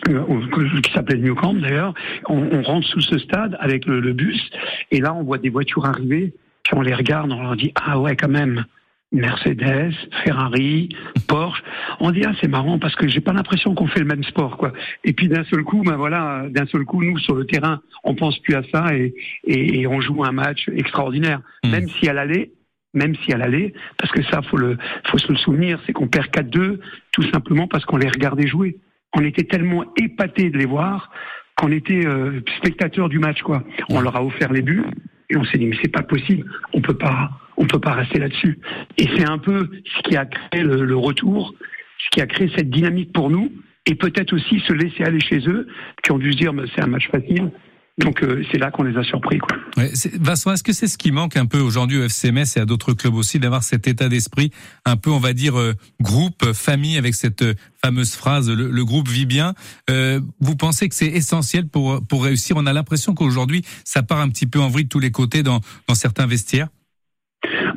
qui 0.00 0.92
s'appelait 0.92 1.18
New 1.18 1.34
Camp 1.34 1.54
d'ailleurs. 1.54 1.94
On, 2.28 2.48
on 2.52 2.62
rentre 2.62 2.86
sous 2.86 3.00
ce 3.00 3.18
stade 3.18 3.56
avec 3.60 3.86
le, 3.86 4.00
le 4.00 4.12
bus 4.12 4.50
et 4.90 5.00
là 5.00 5.14
on 5.14 5.22
voit 5.22 5.38
des 5.38 5.50
voitures 5.50 5.86
arriver, 5.86 6.34
puis 6.64 6.74
on 6.74 6.82
les 6.82 6.94
regarde, 6.94 7.32
on 7.32 7.42
leur 7.42 7.56
dit 7.56 7.72
ah 7.74 7.98
ouais 7.98 8.16
quand 8.16 8.28
même. 8.28 8.64
Mercedes, 9.10 9.94
Ferrari, 10.22 10.90
Porsche. 11.28 11.62
On 11.98 12.10
dit 12.10 12.22
ah 12.26 12.32
c'est 12.42 12.48
marrant 12.48 12.78
parce 12.78 12.94
que 12.94 13.08
j'ai 13.08 13.20
pas 13.20 13.32
l'impression 13.32 13.74
qu'on 13.74 13.86
fait 13.86 14.00
le 14.00 14.04
même 14.04 14.22
sport 14.24 14.58
quoi. 14.58 14.72
Et 15.02 15.14
puis 15.14 15.28
d'un 15.28 15.44
seul 15.44 15.62
coup, 15.64 15.82
ben 15.82 15.96
voilà, 15.96 16.44
d'un 16.50 16.66
seul 16.66 16.84
coup 16.84 17.02
nous 17.02 17.18
sur 17.18 17.34
le 17.34 17.46
terrain, 17.46 17.80
on 18.04 18.14
pense 18.14 18.38
plus 18.40 18.54
à 18.54 18.62
ça 18.70 18.94
et, 18.94 19.14
et, 19.44 19.80
et 19.80 19.86
on 19.86 20.02
joue 20.02 20.24
un 20.24 20.32
match 20.32 20.68
extraordinaire. 20.68 21.40
Mm. 21.64 21.70
Même 21.70 21.88
si 21.88 22.08
à 22.08 22.12
l'aller, 22.12 22.52
même 22.92 23.14
si 23.24 23.32
à 23.32 23.38
l'aller, 23.38 23.72
parce 23.96 24.12
que 24.12 24.22
ça 24.24 24.42
faut 24.42 24.58
le 24.58 24.76
faut 25.06 25.18
se 25.18 25.32
le 25.32 25.38
souvenir, 25.38 25.80
c'est 25.86 25.92
qu'on 25.92 26.08
perd 26.08 26.26
4-2 26.26 26.78
tout 27.12 27.22
simplement 27.32 27.66
parce 27.66 27.84
qu'on 27.86 27.96
les 27.96 28.08
regardait 28.08 28.46
jouer. 28.46 28.76
On 29.14 29.24
était 29.24 29.44
tellement 29.44 29.84
épatés 29.96 30.50
de 30.50 30.58
les 30.58 30.66
voir 30.66 31.10
qu'on 31.56 31.72
était 31.72 32.06
euh, 32.06 32.40
spectateurs 32.58 33.08
du 33.08 33.18
match 33.18 33.42
quoi. 33.42 33.64
On 33.88 34.00
leur 34.00 34.16
a 34.16 34.24
offert 34.24 34.52
les 34.52 34.62
buts 34.62 34.84
et 35.30 35.36
on 35.36 35.44
s'est 35.44 35.58
dit 35.58 35.66
mais 35.66 35.76
c'est 35.82 35.92
pas 35.92 36.02
possible, 36.02 36.48
on 36.72 36.80
peut 36.80 36.96
pas 36.96 37.30
on 37.56 37.66
peut 37.66 37.80
pas 37.80 37.92
rester 37.92 38.18
là-dessus. 38.18 38.58
Et 38.96 39.08
c'est 39.16 39.28
un 39.28 39.38
peu 39.38 39.68
ce 39.84 40.02
qui 40.02 40.16
a 40.16 40.26
créé 40.26 40.62
le, 40.62 40.84
le 40.84 40.96
retour, 40.96 41.54
ce 41.98 42.10
qui 42.10 42.20
a 42.20 42.26
créé 42.26 42.50
cette 42.56 42.70
dynamique 42.70 43.12
pour 43.12 43.30
nous 43.30 43.50
et 43.86 43.94
peut-être 43.94 44.34
aussi 44.34 44.60
se 44.60 44.72
laisser 44.72 45.02
aller 45.02 45.20
chez 45.20 45.40
eux 45.48 45.66
qui 46.02 46.12
ont 46.12 46.18
dû 46.18 46.32
se 46.32 46.36
dire 46.36 46.52
mais 46.52 46.64
c'est 46.74 46.82
un 46.82 46.86
match 46.86 47.08
facile. 47.10 47.50
Donc 47.98 48.22
euh, 48.22 48.44
c'est 48.50 48.58
là 48.58 48.70
qu'on 48.70 48.84
les 48.84 48.96
a 48.96 49.02
surpris 49.02 49.38
quoi. 49.38 49.56
Ouais, 49.76 49.90
Vincent, 50.20 50.52
est-ce 50.52 50.62
que 50.62 50.72
c'est 50.72 50.86
ce 50.86 50.96
qui 50.96 51.10
manque 51.10 51.36
un 51.36 51.46
peu 51.46 51.58
aujourd'hui 51.58 51.98
au 51.98 52.04
FC 52.04 52.30
Metz 52.32 52.56
et 52.56 52.60
à 52.60 52.64
d'autres 52.64 52.92
clubs 52.92 53.14
aussi, 53.14 53.38
d'avoir 53.40 53.62
cet 53.64 53.88
état 53.88 54.08
d'esprit 54.08 54.50
un 54.84 54.96
peu, 54.96 55.10
on 55.10 55.18
va 55.18 55.32
dire, 55.32 55.58
euh, 55.58 55.74
groupe, 56.00 56.42
euh, 56.44 56.52
famille, 56.54 56.96
avec 56.96 57.14
cette 57.14 57.42
euh, 57.42 57.54
fameuse 57.84 58.14
phrase, 58.14 58.48
le, 58.50 58.70
le 58.70 58.84
groupe 58.84 59.08
vit 59.08 59.26
bien. 59.26 59.54
Euh, 59.90 60.20
vous 60.40 60.54
pensez 60.56 60.88
que 60.88 60.94
c'est 60.94 61.06
essentiel 61.06 61.66
pour, 61.68 62.00
pour 62.06 62.24
réussir? 62.24 62.56
On 62.56 62.66
a 62.66 62.72
l'impression 62.72 63.14
qu'aujourd'hui, 63.14 63.62
ça 63.84 64.02
part 64.02 64.20
un 64.20 64.28
petit 64.28 64.46
peu 64.46 64.60
en 64.60 64.68
vrille 64.68 64.84
de 64.84 64.88
tous 64.90 65.00
les 65.00 65.10
côtés 65.10 65.42
dans, 65.42 65.60
dans 65.88 65.94
certains 65.94 66.26
vestiaires. 66.26 66.68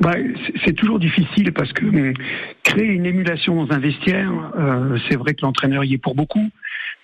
Bah, 0.00 0.14
c'est- 0.14 0.52
c'est 0.64 0.72
toujours 0.72 0.98
difficile 0.98 1.52
parce 1.52 1.72
que 1.72 1.84
hum, 1.84 2.14
créer 2.64 2.86
une 2.88 3.06
émulation 3.06 3.64
dans 3.64 3.74
un 3.74 3.78
vestiaire, 3.78 4.30
euh, 4.58 4.98
c'est 5.08 5.16
vrai 5.16 5.34
que 5.34 5.42
l'entraîneur 5.42 5.84
y 5.84 5.94
est 5.94 5.98
pour 5.98 6.14
beaucoup, 6.16 6.50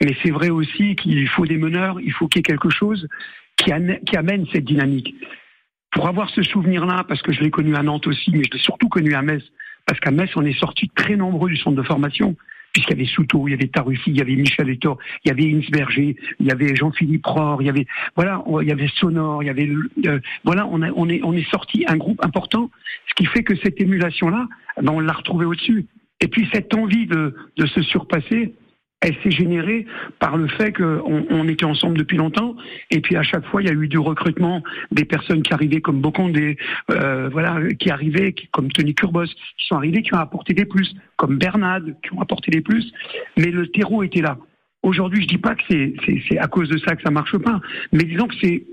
mais 0.01 0.17
c'est 0.23 0.31
vrai 0.31 0.51
aussi 0.51 0.97
qu'il 0.97 1.29
faut 1.29 1.47
des 1.47 1.59
meneurs, 1.59 2.01
il 2.01 2.13
faut 2.13 2.29
qu'il 2.29 2.39
y 2.39 2.41
ait 2.41 2.43
quelque 2.43 2.71
chose 2.71 3.09
qui, 3.57 3.73
amène 3.73 4.47
cette 4.53 4.65
dynamique. 4.65 5.15
Pour 5.91 6.07
avoir 6.07 6.31
ce 6.31 6.43
souvenir-là, 6.43 7.05
parce 7.09 7.23
que 7.23 7.33
je 7.33 7.41
l'ai 7.41 7.51
connu 7.51 7.75
à 7.75 7.83
Nantes 7.83 8.07
aussi, 8.07 8.31
mais 8.31 8.45
je 8.45 8.51
l'ai 8.57 8.63
surtout 8.63 8.89
connu 8.89 9.15
à 9.15 9.23
Metz, 9.23 9.43
parce 9.87 9.99
qu'à 10.01 10.11
Metz, 10.11 10.31
on 10.37 10.45
est 10.45 10.59
sortis 10.59 10.91
très 10.95 11.17
nombreux 11.17 11.49
du 11.49 11.57
centre 11.57 11.77
de 11.77 11.83
formation, 11.83 12.37
puisqu'il 12.73 12.97
y 12.97 13.01
avait 13.01 13.11
Souto, 13.11 13.49
il 13.49 13.53
y 13.53 13.55
avait 13.55 13.69
Taruffi, 13.69 14.11
il 14.11 14.19
y 14.19 14.21
avait 14.21 14.37
Michel 14.37 14.69
Etor, 14.69 14.99
il 15.25 15.29
y 15.29 15.31
avait 15.33 15.53
Insberger, 15.53 16.17
il 16.39 16.47
y 16.47 16.51
avait 16.51 16.77
Jean-Philippe 16.77 17.27
Rohr, 17.27 17.63
il 17.63 17.67
y 17.67 17.71
avait 17.71 17.87
voilà, 18.15 18.45
il 18.61 18.69
y 18.69 18.73
avait 18.73 18.89
Sonore, 18.97 19.43
il 19.43 19.47
y 19.47 19.51
avait 19.51 19.71
euh, 20.07 20.21
voilà, 20.45 20.67
on, 20.67 21.09
est 21.09 21.51
sorti 21.51 21.85
un 21.89 21.97
groupe 21.97 22.25
important, 22.25 22.71
ce 23.09 23.15
qui 23.15 23.25
fait 23.25 23.43
que 23.43 23.57
cette 23.57 23.81
émulation-là, 23.81 24.47
ben, 24.81 24.93
on 24.93 25.01
l'a 25.01 25.15
retrouvée 25.15 25.47
au-dessus. 25.47 25.87
Et 26.21 26.29
puis 26.29 26.49
cette 26.53 26.75
envie 26.75 27.07
de 27.07 27.35
se 27.57 27.83
surpasser, 27.83 28.53
elle 29.01 29.15
s'est 29.23 29.31
générée 29.31 29.87
par 30.19 30.37
le 30.37 30.49
fait 30.49 30.73
qu'on 30.73 31.25
on 31.31 31.49
était 31.49 31.65
ensemble 31.65 31.97
depuis 31.97 32.17
longtemps. 32.17 32.57
Et 32.91 33.01
puis 33.01 33.17
à 33.17 33.23
chaque 33.23 33.47
fois, 33.47 33.63
il 33.63 33.69
y 33.69 33.71
a 33.71 33.75
eu 33.75 33.87
du 33.89 33.99
recrutement 33.99 34.63
des 34.91 35.05
personnes 35.05 35.43
qui 35.43 35.53
arrivaient 35.55 35.81
comme 35.81 36.01
Bocon, 36.01 36.29
des 36.31 36.57
euh, 36.91 37.29
voilà, 37.31 37.61
qui 37.79 37.91
arrivaient, 37.91 38.33
qui- 38.33 38.49
comme 38.49 38.71
Tony 38.73 38.95
Kurbos, 38.95 39.27
qui 39.27 39.67
sont 39.69 39.77
arrivés, 39.77 40.03
qui 40.03 40.15
ont 40.15 40.19
apporté 40.19 40.53
des 40.53 40.65
plus, 40.65 40.95
comme 41.17 41.39
Bernard, 41.39 41.83
qui 42.03 42.13
ont 42.13 42.21
apporté 42.21 42.51
des 42.51 42.61
plus. 42.61 42.93
Mais 43.37 43.51
le 43.51 43.69
terreau 43.69 44.03
était 44.03 44.23
là. 44.23 44.37
Aujourd'hui, 44.83 45.23
je 45.23 45.29
dis 45.29 45.39
pas 45.39 45.55
que 45.55 45.63
c'est 45.69 46.39
à 46.39 46.47
cause 46.49 46.69
de 46.69 46.79
ça 46.79 46.97
que 46.97 47.03
ça 47.03 47.11
marche 47.11 47.37
pas, 47.39 47.61
mais 47.93 48.05
disons 48.05 48.27
que 48.27 48.35
c'est 48.41 48.65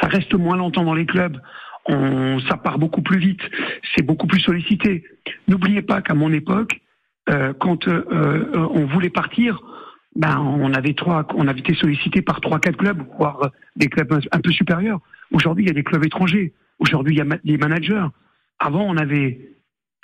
ça 0.00 0.08
reste 0.08 0.34
moins 0.34 0.56
longtemps 0.56 0.84
dans 0.84 0.94
les 0.94 1.06
clubs. 1.06 1.36
On, 1.86 2.38
ça 2.48 2.56
part 2.56 2.78
beaucoup 2.78 3.02
plus 3.02 3.18
vite, 3.18 3.40
c'est 3.94 4.02
beaucoup 4.04 4.26
plus 4.26 4.40
sollicité. 4.40 5.04
N'oubliez 5.48 5.82
pas 5.82 6.00
qu'à 6.00 6.14
mon 6.14 6.32
époque, 6.32 6.80
euh, 7.30 7.52
quand 7.58 7.86
euh, 7.88 8.04
euh, 8.10 8.68
on 8.70 8.86
voulait 8.86 9.10
partir, 9.10 9.60
ben 10.16 10.38
on 10.38 10.72
avait 10.74 10.94
trois, 10.94 11.26
on 11.34 11.46
avait 11.46 11.60
été 11.60 11.74
sollicité 11.74 12.20
par 12.20 12.40
trois, 12.40 12.58
quatre 12.58 12.76
clubs, 12.76 13.02
voire 13.16 13.50
des 13.76 13.88
clubs 13.88 14.20
un, 14.30 14.40
peu 14.40 14.50
supérieurs. 14.50 15.00
Aujourd'hui, 15.30 15.64
il 15.64 15.68
y 15.68 15.70
a 15.70 15.74
des 15.74 15.84
clubs 15.84 16.04
étrangers. 16.04 16.52
Aujourd'hui, 16.78 17.14
il 17.14 17.18
y 17.18 17.20
a 17.22 17.38
des 17.44 17.58
managers. 17.58 18.06
Avant, 18.58 18.82
on 18.82 18.96
avait 18.96 19.52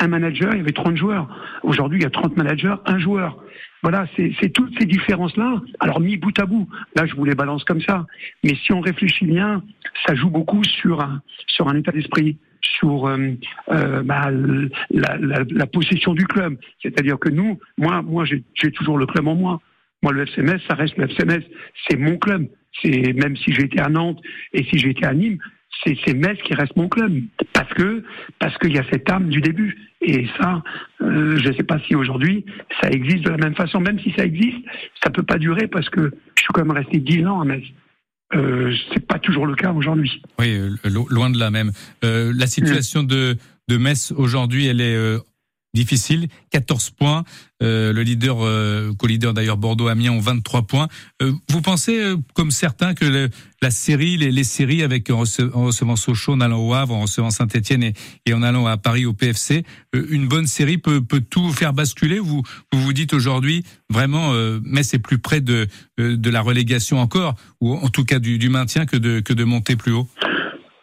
un 0.01 0.09
manager, 0.09 0.55
il 0.55 0.59
y 0.59 0.61
avait 0.61 0.73
30 0.73 0.97
joueurs. 0.97 1.29
Aujourd'hui, 1.63 1.99
il 1.99 2.03
y 2.03 2.07
a 2.07 2.11
30 2.11 2.37
managers, 2.37 2.77
un 2.87 2.99
joueur. 2.99 3.37
Voilà, 3.83 4.07
c'est 4.17 4.53
toutes 4.53 4.77
ces 4.79 4.87
différences-là. 4.87 5.61
Alors 5.81 6.01
mis 6.01 6.17
bout 6.17 6.37
à 6.39 6.47
bout, 6.47 6.69
là 6.97 7.07
je 7.07 7.15
vous 7.15 7.25
les 7.25 7.35
balance 7.35 7.65
comme 7.65 7.81
ça. 7.81 8.07
Mais 8.43 8.55
si 8.55 8.73
on 8.73 8.81
réfléchit 8.81 9.27
bien, 9.27 9.63
ça 10.07 10.15
joue 10.15 10.31
beaucoup 10.31 10.65
sur 10.65 11.01
un, 11.01 11.23
sur 11.47 11.69
un 11.69 11.77
état 11.77 11.93
d'esprit, 11.93 12.39
sur 12.61 13.07
euh, 13.07 13.35
euh, 13.71 14.03
bah, 14.03 14.31
la, 14.31 15.17
la, 15.19 15.45
la, 15.49 15.67
possession 15.67 16.15
du 16.15 16.27
club. 16.27 16.57
C'est-à-dire 16.83 17.19
que 17.19 17.29
nous, 17.29 17.59
moi, 17.77 18.03
moi 18.03 18.25
j'ai 18.25 18.43
toujours 18.73 18.99
le 18.99 19.07
club 19.07 19.27
en 19.27 19.35
moi. 19.35 19.61
Moi, 20.03 20.13
le 20.13 20.27
FCMS, 20.27 20.61
ça 20.69 20.75
reste 20.75 20.97
le 20.97 21.09
FCMS. 21.09 21.43
C'est 21.89 21.97
mon 21.97 22.19
club. 22.19 22.47
C'est 22.81 23.13
même 23.15 23.37
si 23.37 23.53
j'étais 23.53 23.81
à 23.81 23.89
Nantes 23.89 24.21
et 24.53 24.63
si 24.65 24.79
j'étais 24.79 25.07
à 25.07 25.15
Nîmes, 25.15 25.39
c'est 25.85 26.15
Metz 26.15 26.39
qui 26.43 26.55
reste 26.55 26.77
mon 26.77 26.89
club 26.89 27.13
parce 27.53 27.73
que 27.75 28.03
parce 28.39 28.57
qu'il 28.59 28.75
y 28.75 28.79
a 28.79 28.85
cette 28.91 29.09
âme 29.11 29.29
du 29.29 29.41
début 29.41 29.79
et 30.01 30.27
ça 30.41 30.63
euh, 31.01 31.37
je 31.39 31.49
ne 31.49 31.53
sais 31.55 31.63
pas 31.63 31.79
si 31.87 31.95
aujourd'hui 31.95 32.45
ça 32.83 32.91
existe 32.91 33.25
de 33.25 33.31
la 33.31 33.37
même 33.37 33.55
façon 33.55 33.81
même 33.81 33.99
si 34.01 34.13
ça 34.17 34.25
existe 34.25 34.59
ça 35.03 35.11
peut 35.11 35.23
pas 35.23 35.39
durer 35.39 35.67
parce 35.69 35.89
que 35.89 36.13
je 36.35 36.43
suis 36.43 36.49
quand 36.53 36.65
même 36.65 36.77
resté 36.77 36.99
dix 36.99 37.25
ans 37.27 37.41
à 37.41 37.45
Metz 37.45 37.65
euh, 38.35 38.75
c'est 38.93 39.07
pas 39.07 39.19
toujours 39.19 39.47
le 39.47 39.55
cas 39.55 39.73
aujourd'hui. 39.73 40.23
Oui, 40.39 40.55
euh, 40.55 40.71
loin 41.11 41.31
de 41.31 41.39
là 41.39 41.51
même. 41.51 41.73
Euh, 42.05 42.33
la 42.35 42.47
situation 42.47 43.03
de 43.03 43.37
de 43.69 43.77
Metz 43.77 44.13
aujourd'hui, 44.17 44.67
elle 44.67 44.81
est 44.81 44.97
euh, 44.97 45.19
difficile. 45.75 46.29
14 46.51 46.91
points. 46.91 47.25
Euh, 47.63 47.93
le 47.93 48.03
leader, 48.03 48.39
euh, 48.41 48.93
co-leader 48.97 49.35
d'ailleurs 49.35 49.57
Bordeaux 49.57 49.89
Amiens 49.89 50.13
ont 50.13 50.21
23 50.21 50.63
points. 50.63 50.89
Euh, 51.23 51.33
vous 51.51 51.61
pensez, 51.61 51.99
euh, 51.99 52.17
comme 52.35 52.51
certains, 52.51 52.95
que 52.95 53.05
le, 53.05 53.31
la 53.63 53.71
série, 53.71 54.17
les, 54.17 54.31
les, 54.31 54.45
séries 54.45 54.83
avec 54.83 55.11
en, 55.11 55.19
recevant 55.19 55.97
Sochaux, 55.97 56.35
en 56.35 56.41
allant 56.41 56.61
au 56.61 56.73
Havre, 56.73 56.95
en 56.95 57.03
recevant 57.03 57.31
Saint-Etienne 57.31 57.83
et, 57.83 57.95
et, 58.27 58.33
en 58.33 58.43
allant 58.43 58.67
à 58.67 58.77
Paris 58.77 59.07
au 59.07 59.13
PFC, 59.13 59.65
euh, 59.95 60.07
une 60.11 60.29
bonne 60.29 60.47
série 60.47 60.79
peut, 60.79 61.03
peut 61.03 61.21
tout 61.21 61.53
faire 61.53 61.73
basculer? 61.73 62.21
Vous 62.21 62.43
vous, 62.73 62.81
vous 62.81 62.93
dites 62.93 63.13
aujourd'hui 63.13 63.65
vraiment, 63.91 64.33
mais 64.63 64.83
c'est 64.83 64.99
plus 64.99 65.19
près 65.19 65.41
de, 65.41 65.67
de 65.97 66.31
la 66.31 66.43
relégation 66.43 67.01
encore, 67.01 67.35
ou 67.61 67.75
en 67.75 67.89
tout 67.89 68.05
cas 68.05 68.19
du, 68.19 68.39
du 68.39 68.51
maintien 68.51 68.85
que 68.85 68.97
de, 68.97 69.21
que 69.21 69.33
de 69.33 69.45
monter 69.45 69.77
plus 69.77 69.93
haut? 69.93 70.07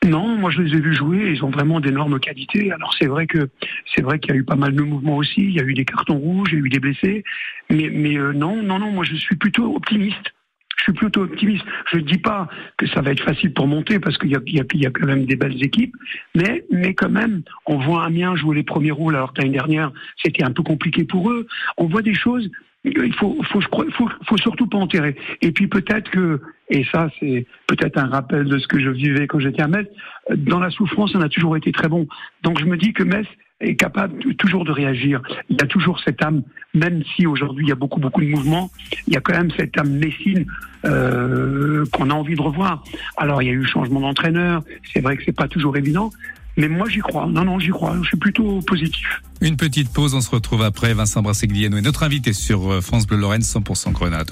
Non, 0.06 0.38
moi 0.38 0.52
je 0.52 0.62
les 0.62 0.76
ai 0.76 0.80
vus 0.80 0.96
jouer, 0.96 1.32
ils 1.34 1.44
ont 1.44 1.50
vraiment 1.50 1.80
d'énormes 1.80 2.20
qualités. 2.20 2.72
Alors 2.72 2.94
c'est 3.00 3.08
vrai 3.08 3.28
que 3.28 3.50
c'est 3.94 4.02
vrai 4.02 4.20
qu'il 4.20 4.32
y 4.32 4.38
a 4.38 4.38
eu 4.38 4.44
pas 4.44 4.56
mal 4.56 4.74
de 4.74 4.82
mouvements 4.82 5.18
aussi, 5.18 5.42
il 5.42 5.52
y 5.52 5.60
a 5.60 5.64
eu 5.64 5.74
des 5.74 5.86
cartons 5.86 6.18
rouges, 6.18 6.50
il 6.52 6.60
y 6.60 6.62
a 6.62 6.66
eu 6.66 6.70
des 6.70 6.80
blessés, 6.80 7.24
mais 7.70 8.18
euh, 8.18 8.34
non, 8.34 8.62
non, 8.62 8.80
non, 8.80 8.92
moi 8.92 9.04
je 9.04 9.16
suis 9.16 9.36
plutôt 9.36 9.76
optimiste. 9.76 10.34
Je 10.78 10.92
suis 10.92 10.94
plutôt 10.94 11.22
optimiste. 11.22 11.66
Je 11.92 11.98
ne 11.98 12.02
dis 12.02 12.18
pas 12.18 12.48
que 12.78 12.86
ça 12.88 13.02
va 13.02 13.12
être 13.12 13.24
facile 13.24 13.54
pour 13.54 13.66
monter 13.66 14.00
parce 14.00 14.18
qu'il 14.18 14.30
y 14.30 14.86
a 14.86 14.92
quand 14.92 15.06
même 15.08 15.26
des 15.26 15.36
belles 15.36 15.64
équipes, 15.64 15.96
mais 16.36 16.64
mais 16.70 16.94
quand 16.94 17.10
même, 17.10 17.44
on 17.66 17.78
voit 17.78 18.06
Amiens 18.06 18.36
jouer 18.36 18.58
les 18.58 18.64
premiers 18.64 18.92
rôles 18.92 19.16
alors 19.16 19.34
que 19.34 19.42
l'année 19.42 19.54
dernière 19.54 19.92
c'était 20.22 20.44
un 20.44 20.52
peu 20.52 20.64
compliqué 20.64 21.04
pour 21.04 21.32
eux. 21.32 21.48
On 21.78 21.88
voit 21.88 22.02
des 22.02 22.14
choses 22.14 22.50
il 22.86 23.14
faut, 23.14 23.38
faut, 23.52 23.62
faut, 23.62 24.10
faut 24.24 24.38
surtout 24.38 24.68
pas 24.68 24.78
enterrer. 24.78 25.16
Et 25.42 25.52
puis 25.52 25.68
peut-être 25.68 26.10
que, 26.10 26.42
et 26.70 26.86
ça 26.92 27.10
c'est 27.20 27.46
peut-être 27.68 27.98
un 27.98 28.08
rappel 28.08 28.46
de 28.46 28.58
ce 28.58 28.68
que 28.68 28.80
je 28.80 28.90
vivais 28.90 29.28
quand 29.28 29.40
j'étais 29.40 29.62
à 29.62 29.68
Metz, 29.68 29.88
dans 30.36 30.60
la 30.60 30.70
souffrance 30.70 31.16
on 31.16 31.22
a 31.22 31.30
toujours 31.30 31.58
été 31.58 31.72
très 31.72 31.88
bon. 31.88 32.08
Donc 32.44 32.60
je 32.60 32.66
me 32.66 32.78
dis 32.78 32.94
que 32.94 33.04
Metz 33.04 33.28
est 33.62 33.76
capable 33.76 34.36
toujours 34.36 34.66
de 34.66 34.72
réagir. 34.72 35.22
Il 35.50 35.58
y 35.58 35.64
a 35.64 35.68
toujours 35.68 36.00
cette 36.02 36.22
âme, 36.22 36.44
même 36.74 37.04
si 37.16 37.26
aujourd'hui 37.26 37.66
il 37.66 37.70
y 37.70 37.72
a 37.72 37.76
beaucoup 37.76 38.00
beaucoup 38.00 38.22
de 38.22 38.28
mouvements, 38.28 38.70
il 39.08 39.14
y 39.14 39.18
a 39.18 39.22
quand 39.22 39.34
même 39.34 39.52
cette 39.58 39.78
âme 39.80 39.92
messine 39.92 40.46
euh, 40.86 41.86
qu'on 41.94 42.10
a 42.10 42.14
envie 42.14 42.36
de 42.36 42.42
revoir. 42.42 42.84
Alors 43.18 43.42
il 43.42 43.46
y 43.48 43.50
a 43.50 43.54
eu 43.54 43.66
changement 43.66 44.02
d'entraîneur, 44.02 44.62
c'est 44.94 45.02
vrai 45.02 45.18
que 45.18 45.24
c'est 45.24 45.36
pas 45.36 45.48
toujours 45.48 45.78
évident, 45.78 46.12
mais 46.58 46.68
moi, 46.68 46.88
j'y 46.90 47.00
crois. 47.00 47.28
Non, 47.28 47.44
non, 47.44 47.60
j'y 47.60 47.70
crois. 47.70 47.96
Je 48.02 48.08
suis 48.08 48.18
plutôt 48.18 48.62
positif. 48.62 49.22
Une 49.42 49.58
petite 49.58 49.90
pause. 49.92 50.14
On 50.14 50.22
se 50.22 50.30
retrouve 50.30 50.62
après. 50.62 50.94
Vincent 50.94 51.22
Brassegliano 51.22 51.78
est 51.78 51.82
notre 51.82 52.04
invité 52.04 52.34
sur 52.34 52.72
euh, 52.72 52.82
France 52.82 53.06
Bleu 53.06 53.18
Lorraine 53.18 53.42
100% 53.42 53.92
Grenade. 53.92 54.32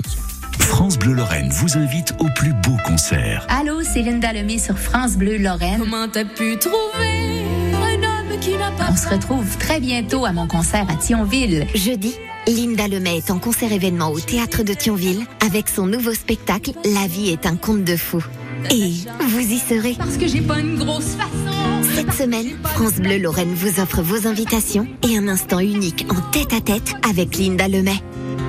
France 0.59 0.97
Bleu 0.97 1.13
Lorraine 1.13 1.49
vous 1.49 1.77
invite 1.77 2.13
au 2.19 2.27
plus 2.35 2.53
beau 2.53 2.77
concert. 2.85 3.45
Allô, 3.49 3.81
c'est 3.83 4.01
Linda 4.01 4.31
Lemay 4.33 4.57
sur 4.57 4.77
France 4.77 5.17
Bleu 5.17 5.37
Lorraine. 5.37 5.79
Comment 5.79 6.07
t'as 6.07 6.25
pu 6.25 6.57
trouver 6.57 7.43
un 7.73 7.97
homme 7.97 8.39
qui 8.39 8.51
n'a 8.51 8.71
pas... 8.71 8.91
On 8.91 8.95
se 8.95 9.09
retrouve 9.09 9.57
très 9.57 9.79
bientôt 9.79 10.25
à 10.25 10.31
mon 10.31 10.47
concert 10.47 10.85
à 10.89 10.95
Thionville. 10.95 11.65
Jeudi, 11.75 12.13
Linda 12.47 12.87
Lemay 12.87 13.17
est 13.17 13.31
en 13.31 13.39
concert 13.39 13.71
événement 13.71 14.11
au 14.11 14.19
théâtre 14.19 14.63
de 14.63 14.73
Thionville 14.73 15.25
avec 15.45 15.69
son 15.69 15.87
nouveau 15.87 16.13
spectacle 16.13 16.71
La 16.85 17.07
vie 17.07 17.29
est 17.29 17.45
un 17.45 17.55
conte 17.55 17.83
de 17.83 17.95
fou. 17.95 18.23
Et 18.71 18.93
vous 19.27 19.39
y 19.39 19.59
serez. 19.59 19.95
Parce 19.97 20.17
que 20.17 20.27
j'ai 20.27 20.41
pas 20.41 20.59
une 20.59 20.77
grosse 20.77 21.15
façon. 21.15 21.72
Cette 21.95 22.13
semaine, 22.13 22.47
France 22.63 22.95
Bleu 22.95 23.19
Lorraine 23.19 23.53
vous 23.53 23.79
offre 23.79 24.01
vos 24.01 24.27
invitations 24.27 24.87
et 25.03 25.17
un 25.17 25.27
instant 25.27 25.59
unique 25.59 26.05
en 26.09 26.19
tête 26.31 26.53
à 26.53 26.61
tête 26.61 26.93
avec 27.07 27.37
Linda 27.37 27.67
Lemay. 27.67 27.95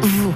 Vous 0.02 0.32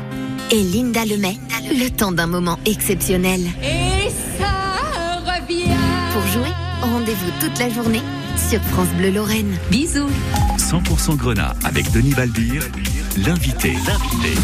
et 0.51 0.63
Linda 0.63 1.05
Lemay, 1.05 1.37
le 1.71 1.89
temps 1.89 2.13
d'un 2.13 2.27
moment 2.27 2.59
exceptionnel. 2.67 3.41
Et 3.63 4.11
ça 4.39 5.21
revient. 5.25 5.75
Pour 6.13 6.27
jouer, 6.27 6.53
rendez-vous 6.83 7.31
toute 7.41 7.59
la 7.59 7.71
journée 7.71 8.03
sur 8.37 8.61
France 8.63 8.89
Bleu 8.99 9.11
Lorraine. 9.11 9.57
Bisous. 9.71 10.11
100% 10.59 11.17
Grenat 11.17 11.55
avec 11.65 11.91
Denis 11.93 12.15
Balbir, 12.15 12.63
l'invité. 13.17 13.73
L'invité. 13.87 14.39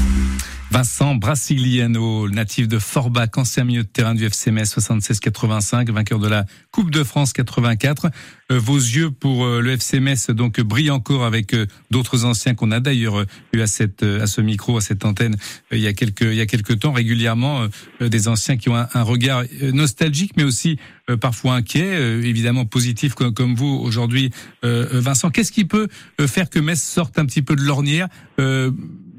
Vincent 0.75 1.15
Brasiliano, 1.15 2.29
natif 2.29 2.67
de 2.67 2.81
Forbach, 2.81 3.29
ancien 3.37 3.63
milieu 3.63 3.85
de 3.85 3.89
terrain 3.89 4.13
du 4.13 4.25
FCMS 4.25 4.65
76-85, 4.65 5.89
vainqueur 5.93 6.19
de 6.19 6.27
la 6.27 6.47
Coupe 6.73 6.91
de 6.91 7.05
France 7.05 7.33
84. 7.33 8.11
Euh, 8.51 8.59
vos 8.59 8.77
yeux 8.77 9.13
pour 9.13 9.45
euh, 9.45 9.61
le 9.61 9.71
FCMS 9.71 10.35
donc 10.35 10.61
brillent 10.61 10.91
encore 10.91 11.25
avec 11.25 11.55
euh, 11.55 11.67
d'autres 11.93 12.25
anciens 12.25 12.57
qu'on 12.57 12.73
a 12.73 12.81
d'ailleurs 12.81 13.25
eu 13.53 13.61
à 13.61 13.67
ce 13.69 14.41
micro, 14.41 14.77
à 14.77 14.81
cette 14.81 15.05
antenne 15.05 15.37
il 15.71 15.79
y 15.79 15.87
a 15.87 15.93
quelques 15.93 16.81
temps 16.81 16.91
régulièrement 16.91 17.69
des 18.01 18.27
anciens 18.27 18.57
qui 18.57 18.69
ont 18.69 18.75
un, 18.75 19.03
regard 19.03 19.45
nostalgique 19.73 20.33
mais 20.37 20.43
aussi 20.43 20.79
parfois 21.21 21.55
inquiet, 21.55 22.21
évidemment 22.27 22.65
positif 22.65 23.15
comme, 23.15 23.33
comme 23.33 23.55
vous 23.55 23.81
aujourd'hui, 23.83 24.31
Vincent. 24.63 25.31
Qu'est-ce 25.31 25.53
qui 25.53 25.65
peut 25.65 25.89
faire 26.27 26.51
que 26.51 26.59
Metz 26.59 26.83
sorte 26.83 27.19
un 27.19 27.27
petit 27.27 27.43
peu 27.43 27.55
de 27.57 27.63
l'ornière 27.63 28.09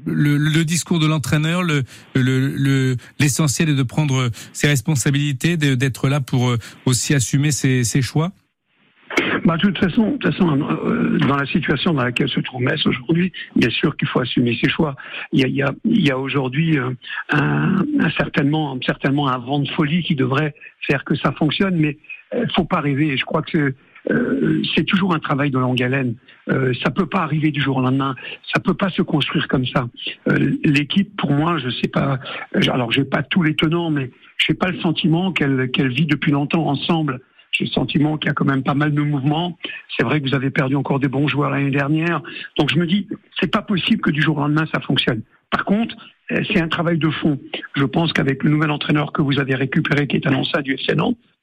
le, 0.06 0.64
discours 0.64 0.98
de 0.98 1.06
l'entraîneur, 1.06 1.62
le, 1.62 1.82
le, 2.14 2.96
l'essentiel 3.18 3.68
est 3.68 3.74
de 3.74 3.82
prendre 3.82 4.30
ses 4.52 4.68
responsabilités, 4.68 5.56
d'être 5.56 6.08
là 6.08 6.20
pour 6.20 6.48
euh, 6.48 6.58
aussi 6.84 7.14
assumer 7.14 7.50
ses, 7.50 8.02
choix 8.02 8.32
bah, 9.44 9.56
de 9.56 9.62
toute 9.62 9.78
façon, 9.78 10.18
euh, 10.24 11.18
dans 11.18 11.36
la 11.36 11.46
situation 11.46 11.94
dans 11.94 12.02
laquelle 12.02 12.28
se 12.28 12.40
trouve 12.40 12.62
Metz 12.62 12.84
aujourd'hui, 12.84 13.32
bien 13.54 13.70
sûr 13.70 13.96
qu'il 13.96 14.08
faut 14.08 14.20
assumer 14.20 14.58
ses 14.60 14.68
choix. 14.68 14.96
Il 15.32 15.48
y 15.48 16.10
a, 16.10 16.18
aujourd'hui 16.18 16.78
euh, 16.78 16.90
certainement, 18.16 18.78
certainement 18.84 19.28
un 19.28 19.38
vent 19.38 19.60
de 19.60 19.68
folie 19.70 20.02
qui 20.02 20.16
devrait 20.16 20.54
faire 20.86 21.04
que 21.04 21.14
ça 21.14 21.32
fonctionne, 21.32 21.76
mais 21.76 21.96
il 22.34 22.50
faut 22.54 22.64
pas 22.64 22.80
rêver. 22.80 23.16
Je 23.16 23.24
crois 23.24 23.42
que 23.42 23.74
euh, 24.10 24.62
c'est 24.74 24.84
toujours 24.84 25.14
un 25.14 25.18
travail 25.18 25.50
de 25.50 25.58
longue 25.58 25.82
haleine. 25.82 26.14
Euh, 26.48 26.72
ça 26.82 26.90
peut 26.90 27.06
pas 27.06 27.20
arriver 27.20 27.50
du 27.50 27.60
jour 27.60 27.78
au 27.78 27.80
lendemain. 27.80 28.14
Ça 28.52 28.60
peut 28.60 28.74
pas 28.74 28.90
se 28.90 29.02
construire 29.02 29.48
comme 29.48 29.66
ça. 29.66 29.88
Euh, 30.28 30.56
L'équipe, 30.64 31.16
pour 31.16 31.32
moi, 31.32 31.58
je 31.58 31.70
sais 31.70 31.88
pas. 31.88 32.18
Alors, 32.68 32.92
j'ai 32.92 33.04
pas 33.04 33.22
tous 33.22 33.42
les 33.42 33.56
tenants, 33.56 33.90
mais 33.90 34.10
j'ai 34.38 34.54
pas 34.54 34.70
le 34.70 34.78
sentiment 34.80 35.32
qu'elle 35.32 35.70
qu'elle 35.70 35.88
vit 35.88 36.06
depuis 36.06 36.32
longtemps 36.32 36.66
ensemble. 36.68 37.20
J'ai 37.52 37.64
le 37.64 37.70
sentiment 37.70 38.18
qu'il 38.18 38.28
y 38.28 38.30
a 38.30 38.34
quand 38.34 38.44
même 38.44 38.62
pas 38.62 38.74
mal 38.74 38.92
de 38.92 39.00
mouvements. 39.00 39.58
C'est 39.96 40.04
vrai 40.04 40.20
que 40.20 40.28
vous 40.28 40.34
avez 40.34 40.50
perdu 40.50 40.76
encore 40.76 41.00
des 41.00 41.08
bons 41.08 41.26
joueurs 41.26 41.50
l'année 41.50 41.70
dernière. 41.70 42.20
Donc 42.58 42.70
je 42.70 42.78
me 42.78 42.86
dis, 42.86 43.08
c'est 43.40 43.50
pas 43.50 43.62
possible 43.62 44.02
que 44.02 44.10
du 44.10 44.20
jour 44.20 44.36
au 44.36 44.40
lendemain 44.40 44.66
ça 44.72 44.80
fonctionne. 44.80 45.22
Par 45.50 45.64
contre, 45.64 45.96
euh, 46.32 46.42
c'est 46.52 46.60
un 46.60 46.68
travail 46.68 46.98
de 46.98 47.08
fond. 47.08 47.38
Je 47.74 47.84
pense 47.84 48.12
qu'avec 48.12 48.42
le 48.42 48.50
nouvel 48.50 48.70
entraîneur 48.70 49.12
que 49.12 49.22
vous 49.22 49.38
avez 49.38 49.54
récupéré, 49.54 50.06
qui 50.06 50.16
est 50.16 50.26
un 50.26 50.42
du 50.62 50.74
FC 50.74 50.94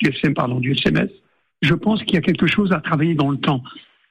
du 0.01 0.09
FC, 0.09 0.29
pardon, 0.33 0.59
du 0.59 0.73
FCMS, 0.73 1.09
je 1.63 1.73
pense 1.73 2.03
qu'il 2.03 2.15
y 2.15 2.17
a 2.17 2.21
quelque 2.21 2.47
chose 2.47 2.71
à 2.71 2.81
travailler 2.81 3.15
dans 3.15 3.31
le 3.31 3.37
temps. 3.37 3.63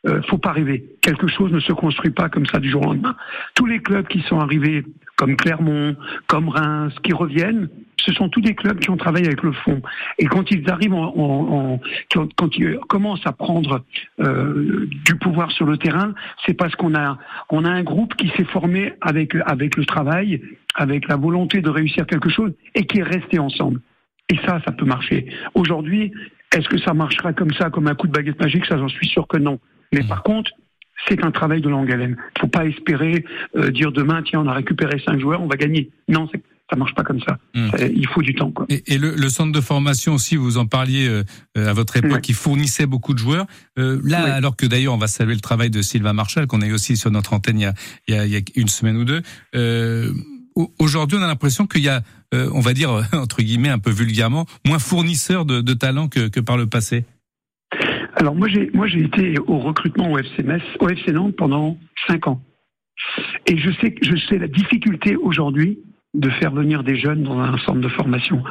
Euh, 0.04 0.20
faut 0.22 0.38
pas 0.38 0.50
rêver. 0.50 0.84
Quelque 1.00 1.28
chose 1.28 1.52
ne 1.52 1.60
se 1.60 1.72
construit 1.72 2.10
pas 2.10 2.28
comme 2.28 2.46
ça 2.46 2.58
du 2.58 2.68
jour 2.68 2.82
au 2.82 2.86
lendemain. 2.86 3.14
Tous 3.54 3.66
les 3.66 3.78
clubs 3.78 4.06
qui 4.08 4.20
sont 4.22 4.40
arrivés, 4.40 4.84
comme 5.16 5.36
Clermont, 5.36 5.94
comme 6.26 6.48
Reims, 6.48 6.92
qui 7.04 7.12
reviennent, 7.12 7.68
ce 8.04 8.12
sont 8.12 8.28
tous 8.28 8.40
des 8.40 8.56
clubs 8.56 8.80
qui 8.80 8.90
ont 8.90 8.96
travaillé 8.96 9.26
avec 9.26 9.42
le 9.44 9.52
fond. 9.52 9.80
Et 10.18 10.26
quand 10.26 10.50
ils 10.50 10.68
arrivent, 10.68 10.94
en, 10.94 11.14
en, 11.16 11.80
quand, 12.10 12.34
quand, 12.34 12.56
ils 12.56 12.80
commencent 12.88 13.24
à 13.26 13.32
prendre 13.32 13.84
euh, 14.18 14.88
du 15.04 15.14
pouvoir 15.14 15.52
sur 15.52 15.66
le 15.66 15.76
terrain, 15.76 16.14
c'est 16.44 16.54
parce 16.54 16.74
qu'on 16.74 16.96
a, 16.96 17.18
on 17.50 17.64
a 17.64 17.70
un 17.70 17.84
groupe 17.84 18.16
qui 18.16 18.28
s'est 18.36 18.44
formé 18.46 18.94
avec, 19.02 19.36
avec 19.46 19.76
le 19.76 19.84
travail, 19.84 20.42
avec 20.74 21.06
la 21.06 21.14
volonté 21.14 21.60
de 21.60 21.70
réussir 21.70 22.06
quelque 22.06 22.28
chose 22.28 22.52
et 22.74 22.86
qui 22.86 22.98
est 22.98 23.04
resté 23.04 23.38
ensemble. 23.38 23.80
Et 24.28 24.36
ça, 24.46 24.60
ça 24.64 24.72
peut 24.72 24.86
marcher. 24.86 25.26
Aujourd'hui, 25.54 26.12
est-ce 26.52 26.68
que 26.68 26.78
ça 26.78 26.94
marchera 26.94 27.32
comme 27.32 27.52
ça, 27.52 27.70
comme 27.70 27.86
un 27.86 27.94
coup 27.94 28.06
de 28.06 28.12
baguette 28.12 28.40
magique? 28.40 28.66
Ça, 28.66 28.78
j'en 28.78 28.88
suis 28.88 29.08
sûr 29.08 29.26
que 29.26 29.38
non. 29.38 29.58
Mais 29.92 30.02
mmh. 30.02 30.08
par 30.08 30.22
contre, 30.22 30.50
c'est 31.08 31.24
un 31.24 31.30
travail 31.30 31.60
de 31.60 31.68
longue 31.68 31.90
haleine. 31.90 32.16
Il 32.18 32.38
ne 32.38 32.40
faut 32.40 32.46
pas 32.48 32.66
espérer 32.66 33.24
euh, 33.56 33.70
dire 33.70 33.92
demain, 33.92 34.22
tiens, 34.22 34.40
on 34.40 34.46
a 34.46 34.54
récupéré 34.54 35.00
cinq 35.04 35.18
joueurs, 35.20 35.42
on 35.42 35.48
va 35.48 35.56
gagner. 35.56 35.90
Non, 36.08 36.28
ça 36.70 36.76
marche 36.76 36.94
pas 36.94 37.02
comme 37.02 37.20
ça. 37.20 37.38
Mmh. 37.54 37.68
ça 37.76 37.86
il 37.86 38.06
faut 38.06 38.22
du 38.22 38.34
temps. 38.34 38.50
Quoi. 38.50 38.66
Et, 38.68 38.94
et 38.94 38.98
le, 38.98 39.14
le, 39.14 39.28
centre 39.28 39.52
de 39.52 39.60
formation 39.60 40.14
aussi, 40.14 40.36
vous 40.36 40.58
en 40.58 40.66
parliez 40.66 41.08
euh, 41.08 41.24
à 41.56 41.72
votre 41.72 41.96
époque, 41.96 42.20
qui 42.20 42.32
fournissait 42.32 42.86
beaucoup 42.86 43.14
de 43.14 43.18
joueurs. 43.18 43.46
Euh, 43.78 44.00
là, 44.04 44.34
alors 44.34 44.56
que 44.56 44.66
d'ailleurs, 44.66 44.94
on 44.94 44.98
va 44.98 45.08
saluer 45.08 45.34
le 45.34 45.40
travail 45.40 45.70
de 45.70 45.82
Sylvain 45.82 46.12
Marshall, 46.12 46.46
qu'on 46.46 46.62
a 46.62 46.66
eu 46.66 46.72
aussi 46.72 46.96
sur 46.96 47.10
notre 47.10 47.34
antenne 47.34 47.58
il 47.58 47.62
y 47.62 47.66
a, 47.66 47.74
il 48.08 48.14
y 48.14 48.18
a, 48.18 48.26
il 48.26 48.32
y 48.32 48.36
a 48.36 48.40
une 48.56 48.68
semaine 48.68 48.96
ou 48.96 49.04
deux. 49.04 49.22
Euh, 49.54 50.12
aujourd'hui, 50.78 51.18
on 51.18 51.22
a 51.22 51.26
l'impression 51.26 51.66
qu'il 51.66 51.82
y 51.82 51.88
a, 51.88 52.02
euh, 52.34 52.50
on 52.54 52.60
va 52.60 52.72
dire 52.72 52.90
entre 53.12 53.42
guillemets 53.42 53.68
un 53.68 53.78
peu 53.78 53.90
vulgairement, 53.90 54.46
moins 54.66 54.78
fournisseurs 54.78 55.44
de, 55.44 55.72
talents 55.74 56.08
que, 56.08 56.40
par 56.40 56.56
le 56.56 56.66
passé. 56.66 57.04
Alors 58.14 58.34
moi 58.34 58.46
j'ai 58.48 59.02
été 59.02 59.34
au 59.46 59.58
recrutement 59.58 60.12
au 60.12 60.18
FC 60.18 60.44
au 60.80 60.88
FC 60.88 61.12
Nantes 61.12 61.34
pendant 61.36 61.78
cinq 62.06 62.28
ans. 62.28 62.40
Et 63.46 63.56
je 63.58 63.70
sais 63.80 63.94
je 64.02 64.16
sais 64.28 64.38
la 64.38 64.48
difficulté 64.48 65.16
aujourd'hui 65.16 65.78
de 66.14 66.28
faire 66.28 66.52
venir 66.52 66.84
des 66.84 66.96
jeunes 66.96 67.22
dans 67.22 67.38
un 67.40 67.56
centre 67.58 67.80
de 67.80 67.88
formation. 67.88 68.42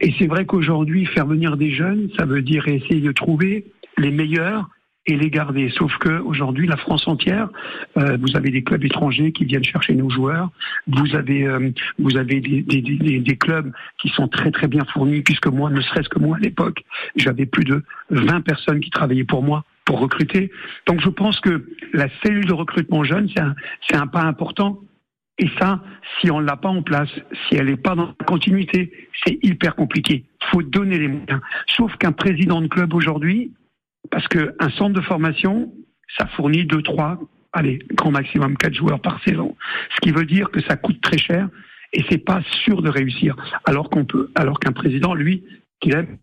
Et 0.00 0.14
c'est 0.18 0.26
vrai 0.26 0.44
qu'aujourd'hui 0.44 1.06
faire 1.06 1.26
venir 1.26 1.56
des 1.56 1.72
jeunes, 1.72 2.10
ça 2.18 2.26
veut 2.26 2.42
dire 2.42 2.68
essayer 2.68 3.00
de 3.00 3.12
trouver 3.12 3.72
les 3.98 4.10
meilleurs 4.10 4.68
et 5.10 5.16
les 5.16 5.30
garder. 5.30 5.70
Sauf 5.70 5.96
que 5.98 6.20
aujourd'hui, 6.20 6.66
la 6.66 6.76
France 6.76 7.06
entière, 7.06 7.48
euh, 7.96 8.16
vous 8.20 8.36
avez 8.36 8.50
des 8.50 8.62
clubs 8.62 8.84
étrangers 8.84 9.32
qui 9.32 9.44
viennent 9.44 9.64
chercher 9.64 9.94
nos 9.94 10.08
joueurs. 10.08 10.50
Vous 10.86 11.14
avez 11.14 11.46
euh, 11.46 11.70
vous 11.98 12.16
avez 12.16 12.40
des, 12.40 13.36
clubs 13.36 13.72
qui 13.98 14.08
sont 14.10 14.28
très 14.28 14.50
très 14.50 14.68
bien 14.68 14.84
fournis, 14.92 15.22
puisque 15.22 15.46
moi, 15.46 15.70
ne 15.70 15.80
serait-ce 15.80 16.08
que 16.08 16.18
moi 16.18 16.36
à 16.36 16.40
l'époque, 16.40 16.82
j'avais 17.16 17.46
plus 17.46 17.64
de 17.64 17.82
20 18.10 18.40
personnes 18.42 18.80
qui 18.80 18.90
travaillaient 18.90 19.24
pour 19.24 19.42
moi 19.42 19.64
pour 19.84 20.00
recruter. 20.00 20.50
Donc 20.86 21.00
je 21.00 21.08
pense 21.08 21.40
que 21.40 21.66
la 21.92 22.06
cellule 22.22 22.44
de 22.44 22.52
recrutement 22.52 23.02
jeune, 23.02 23.28
c'est 23.34 23.40
un, 23.94 24.02
un 24.02 24.06
pas 24.06 24.22
important. 24.22 24.78
Et 25.38 25.48
ça, 25.58 25.82
si 26.20 26.30
on 26.30 26.38
l'a 26.38 26.56
pas 26.56 26.68
en 26.68 26.82
place, 26.82 27.08
si 27.48 27.56
elle 27.56 27.66
n'est 27.66 27.76
pas 27.76 27.94
dans 27.94 28.14
la 28.18 28.24
continuité, 28.26 28.92
c'est 29.24 29.38
hyper 29.42 29.74
compliqué. 29.74 30.26
Faut 30.50 30.62
donner 30.62 30.98
les 30.98 31.08
moyens. 31.08 31.40
Sauf 31.66 31.96
qu'un 31.96 32.12
président 32.12 32.60
de 32.60 32.66
club 32.66 32.92
aujourd'hui, 32.92 33.50
parce 34.10 34.26
qu'un 34.28 34.70
centre 34.76 34.94
de 34.94 35.00
formation, 35.00 35.72
ça 36.18 36.26
fournit 36.26 36.64
deux, 36.64 36.82
trois, 36.82 37.18
allez, 37.52 37.80
grand 37.94 38.10
maximum 38.10 38.56
quatre 38.56 38.74
joueurs 38.74 39.00
par 39.00 39.22
saison. 39.24 39.56
Ce 39.94 40.00
qui 40.00 40.12
veut 40.12 40.24
dire 40.24 40.50
que 40.50 40.62
ça 40.62 40.76
coûte 40.76 41.00
très 41.00 41.18
cher 41.18 41.48
et 41.92 42.04
c'est 42.08 42.18
pas 42.18 42.40
sûr 42.64 42.82
de 42.82 42.88
réussir. 42.88 43.36
Alors 43.64 43.90
qu'on 43.90 44.04
peut, 44.04 44.30
alors 44.34 44.58
qu'un 44.58 44.72
président, 44.72 45.14
lui, 45.14 45.44
qu'il 45.80 45.94
aime 45.94 46.18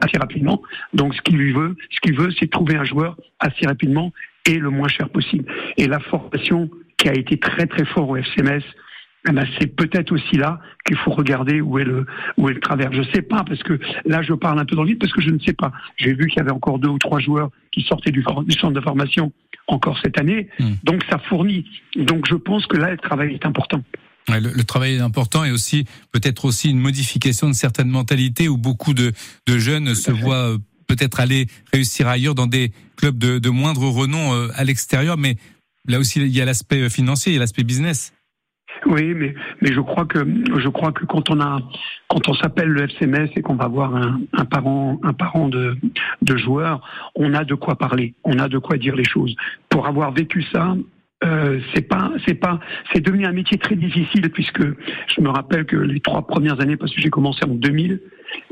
assez 0.00 0.18
rapidement. 0.18 0.62
Donc, 0.94 1.14
ce 1.14 1.20
qu'il 1.22 1.36
lui 1.36 1.52
veut, 1.52 1.76
ce 1.90 2.00
qu'il 2.00 2.16
veut, 2.16 2.30
c'est 2.38 2.50
trouver 2.50 2.76
un 2.76 2.84
joueur 2.84 3.16
assez 3.38 3.66
rapidement 3.66 4.12
et 4.46 4.58
le 4.58 4.70
moins 4.70 4.88
cher 4.88 5.10
possible. 5.10 5.44
Et 5.76 5.86
la 5.86 6.00
formation 6.00 6.70
qui 6.96 7.08
a 7.08 7.14
été 7.14 7.38
très 7.38 7.66
très 7.66 7.84
fort 7.84 8.08
au 8.08 8.16
FCMS, 8.16 8.62
c'est 9.58 9.66
peut-être 9.66 10.12
aussi 10.12 10.36
là 10.36 10.60
qu'il 10.86 10.96
faut 10.96 11.10
regarder 11.10 11.60
où 11.60 11.78
est 11.78 11.84
le 11.84 12.06
où 12.36 12.48
est 12.48 12.54
le 12.54 12.60
travers. 12.60 12.92
Je 12.92 13.02
sais 13.14 13.22
pas 13.22 13.44
parce 13.44 13.62
que 13.62 13.78
là 14.04 14.22
je 14.22 14.32
parle 14.34 14.58
un 14.58 14.64
peu 14.64 14.76
dans 14.76 14.82
le 14.82 14.88
vide 14.90 14.98
parce 14.98 15.12
que 15.12 15.20
je 15.20 15.30
ne 15.30 15.38
sais 15.40 15.52
pas. 15.52 15.72
J'ai 15.96 16.14
vu 16.14 16.26
qu'il 16.28 16.38
y 16.38 16.40
avait 16.40 16.52
encore 16.52 16.78
deux 16.78 16.88
ou 16.88 16.98
trois 16.98 17.20
joueurs 17.20 17.50
qui 17.72 17.82
sortaient 17.82 18.10
du, 18.10 18.24
du 18.46 18.52
centre 18.58 18.72
de 18.74 18.80
formation 18.80 19.32
encore 19.66 19.98
cette 20.02 20.18
année, 20.18 20.48
Hmm. 20.58 20.72
donc 20.84 21.04
ça 21.10 21.18
fournit. 21.28 21.66
Donc 21.96 22.26
je 22.28 22.34
pense 22.34 22.66
que 22.66 22.76
là 22.76 22.90
le 22.90 22.96
travail 22.96 23.34
est 23.34 23.44
important. 23.44 23.82
Ouais, 24.30 24.40
le, 24.40 24.50
le 24.54 24.64
travail 24.64 24.94
est 24.96 25.00
important 25.00 25.44
et 25.44 25.50
aussi 25.50 25.84
peut-être 26.12 26.44
aussi 26.44 26.70
une 26.70 26.78
modification 26.78 27.48
de 27.48 27.54
certaines 27.54 27.88
mentalités 27.88 28.48
où 28.48 28.56
beaucoup 28.56 28.94
de, 28.94 29.12
de 29.46 29.58
jeunes 29.58 29.94
se 29.94 30.10
fait. 30.10 30.16
voient 30.16 30.52
euh, 30.54 30.58
peut-être 30.86 31.20
aller 31.20 31.46
réussir 31.72 32.08
ailleurs 32.08 32.34
dans 32.34 32.46
des 32.46 32.72
clubs 32.96 33.18
de, 33.18 33.38
de 33.38 33.50
moindre 33.50 33.86
renom 33.88 34.32
euh, 34.34 34.48
à 34.54 34.64
l'extérieur, 34.64 35.18
mais 35.18 35.36
là 35.86 35.98
aussi 35.98 36.18
il 36.20 36.28
y 36.28 36.40
a 36.40 36.44
l'aspect 36.46 36.80
euh, 36.82 36.88
financier, 36.88 37.32
il 37.32 37.34
y 37.34 37.38
a 37.38 37.40
l'aspect 37.40 37.62
business. 37.64 38.12
Oui, 38.86 39.14
mais 39.14 39.34
mais 39.60 39.72
je 39.72 39.80
crois 39.80 40.04
que 40.04 40.18
je 40.58 40.68
crois 40.68 40.92
que 40.92 41.04
quand 41.04 41.30
on 41.30 41.40
a 41.40 41.60
quand 42.08 42.28
on 42.28 42.34
s'appelle 42.34 42.68
le 42.68 42.82
FCMS 42.82 43.30
et 43.36 43.42
qu'on 43.42 43.56
va 43.56 43.68
voir 43.68 43.94
un, 43.94 44.20
un 44.32 44.44
parent 44.44 45.00
un 45.02 45.12
parent 45.12 45.48
de 45.48 45.76
de 46.22 46.36
joueurs, 46.36 46.80
on 47.14 47.34
a 47.34 47.44
de 47.44 47.54
quoi 47.54 47.76
parler, 47.76 48.14
on 48.24 48.38
a 48.38 48.48
de 48.48 48.58
quoi 48.58 48.76
dire 48.76 48.94
les 48.94 49.04
choses. 49.04 49.34
Pour 49.68 49.86
avoir 49.86 50.12
vécu 50.12 50.42
ça. 50.52 50.76
Euh, 51.24 51.58
c'est 51.74 51.82
pas, 51.82 52.12
c'est 52.24 52.34
pas, 52.34 52.60
c'est 52.92 53.00
devenu 53.00 53.26
un 53.26 53.32
métier 53.32 53.58
très 53.58 53.74
difficile 53.74 54.30
puisque 54.30 54.62
je 54.62 55.20
me 55.20 55.30
rappelle 55.30 55.64
que 55.64 55.74
les 55.74 55.98
trois 55.98 56.24
premières 56.24 56.60
années, 56.60 56.76
parce 56.76 56.94
que 56.94 57.00
j'ai 57.00 57.10
commencé 57.10 57.44
en 57.44 57.54
2000 57.54 58.00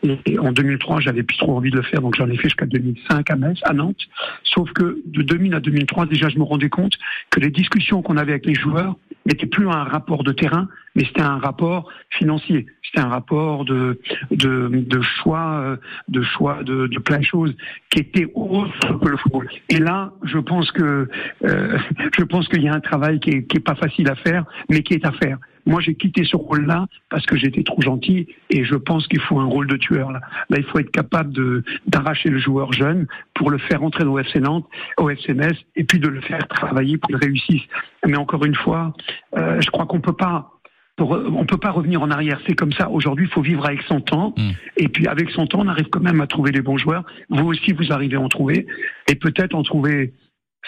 et 0.03 0.39
en 0.39 0.53
2003, 0.53 1.01
j'avais 1.01 1.23
plus 1.23 1.37
trop 1.37 1.57
envie 1.57 1.71
de 1.71 1.77
le 1.77 1.83
faire, 1.83 2.01
donc 2.01 2.17
j'en 2.17 2.29
ai 2.29 2.37
fait 2.37 2.45
jusqu'à 2.45 2.67
2005 2.67 3.31
à 3.31 3.37
Metz, 3.37 3.59
à 3.63 3.73
Nantes. 3.73 4.07
Sauf 4.45 4.71
que 4.73 5.01
de 5.07 5.23
2000 5.23 5.55
à 5.55 5.61
2003, 5.61 6.07
déjà, 6.07 6.29
je 6.29 6.39
me 6.39 6.45
rendais 6.45 6.69
compte 6.69 6.95
que 7.31 7.41
les 7.41 7.51
discussions 7.51 8.03
qu'on 8.03 8.17
avait 8.17 8.33
avec 8.33 8.47
les 8.47 8.55
joueurs 8.55 8.97
n'étaient 9.27 9.47
plus 9.47 9.69
un 9.69 9.85
rapport 9.85 10.23
de 10.23 10.33
terrain, 10.33 10.69
mais 10.95 11.05
c'était 11.05 11.23
un 11.23 11.39
rapport 11.39 11.89
financier. 12.11 12.67
C'était 12.83 13.01
un 13.01 13.09
rapport 13.09 13.65
de, 13.65 14.01
de, 14.31 14.69
de 14.69 15.01
choix, 15.03 15.61
euh, 15.61 15.77
de 16.09 16.23
choix 16.23 16.63
de, 16.63 16.87
de 16.87 16.99
plein 16.99 17.19
de 17.19 17.25
choses 17.25 17.55
qui 17.91 18.01
étaient 18.01 18.31
autres 18.35 18.99
que 19.01 19.09
le 19.09 19.17
football. 19.17 19.49
Et 19.69 19.79
là, 19.79 20.13
je 20.23 20.39
pense 20.39 20.71
que, 20.71 21.09
euh, 21.45 21.79
je 22.19 22.25
pense 22.25 22.49
qu'il 22.49 22.63
y 22.63 22.69
a 22.69 22.75
un 22.75 22.81
travail 22.81 23.19
qui 23.19 23.31
est, 23.31 23.43
qui 23.45 23.57
est 23.57 23.61
pas 23.61 23.75
facile 23.75 24.09
à 24.09 24.15
faire, 24.15 24.45
mais 24.71 24.83
qui 24.83 24.95
est 24.95 25.05
à 25.05 25.13
faire. 25.13 25.39
Moi, 25.67 25.81
j'ai 25.81 25.95
quitté 25.95 26.25
ce 26.25 26.37
rôle-là 26.37 26.87
parce 27.11 27.27
que 27.27 27.37
j'étais 27.37 27.63
trop 27.65 27.83
gentil 27.83 28.29
et 28.51 28.65
je 28.65 28.77
pense 28.77 29.07
qu'il 29.09 29.21
faut 29.21 29.39
un 29.41 29.45
rôle 29.45 29.67
de 29.67 29.77
tueur. 29.77 30.13
Là, 30.13 30.21
là 30.49 30.59
il 30.59 30.65
faut 30.65 30.79
être 30.79 30.91
capable 30.91 31.33
de 31.33 31.65
d'arracher 31.87 32.31
le 32.31 32.39
joueur 32.39 32.73
jeune 32.73 33.07
pour 33.35 33.51
le 33.51 33.59
faire 33.59 33.83
entrer 33.83 34.05
au 34.05 34.19
FC 34.19 34.41
Nantes, 34.41 34.67
au 34.97 35.11
FCMS 35.11 35.55
et 35.75 35.85
puis 35.85 35.99
de 35.99 36.09
le 36.09 36.21
faire 36.21 36.47
travailler 36.49 36.99
pour 36.99 37.09
qu'il 37.09 37.17
réussisse. 37.17 37.63
Mais 38.07 38.17
encore 38.17 38.45
une 38.45 38.55
fois, 38.55 38.95
euh, 39.37 39.61
je 39.61 39.71
crois 39.71 39.87
qu'on 39.87 40.01
peut 40.01 40.13
pas 40.13 40.53
pour- 40.97 41.11
on 41.11 41.45
peut 41.45 41.59
pas 41.59 41.73
revenir 41.73 42.01
en 42.03 42.11
arrière. 42.11 42.41
C'est 42.47 42.55
comme 42.55 42.73
ça. 42.73 42.89
Aujourd'hui, 42.89 43.27
il 43.27 43.31
faut 43.31 43.43
vivre 43.43 43.67
avec 43.67 43.83
son 43.83 44.01
temps. 44.01 44.33
Mm. 44.37 44.51
Et 44.79 44.89
puis, 44.89 45.07
avec 45.07 45.31
son 45.31 45.47
temps, 45.47 45.61
on 45.61 45.69
arrive 45.69 45.89
quand 45.91 46.01
même 46.01 46.23
à 46.23 46.27
trouver 46.27 46.53
les 46.53 46.63
bons 46.63 46.79
joueurs. 46.79 47.05
Vous 47.29 47.45
aussi, 47.47 47.73
vous 47.73 47.93
arrivez 47.93 48.17
à 48.17 48.21
en 48.21 48.29
trouver. 48.29 48.67
Et 49.11 49.15
peut-être 49.15 49.55
en 49.55 49.63
trouver 49.63 50.15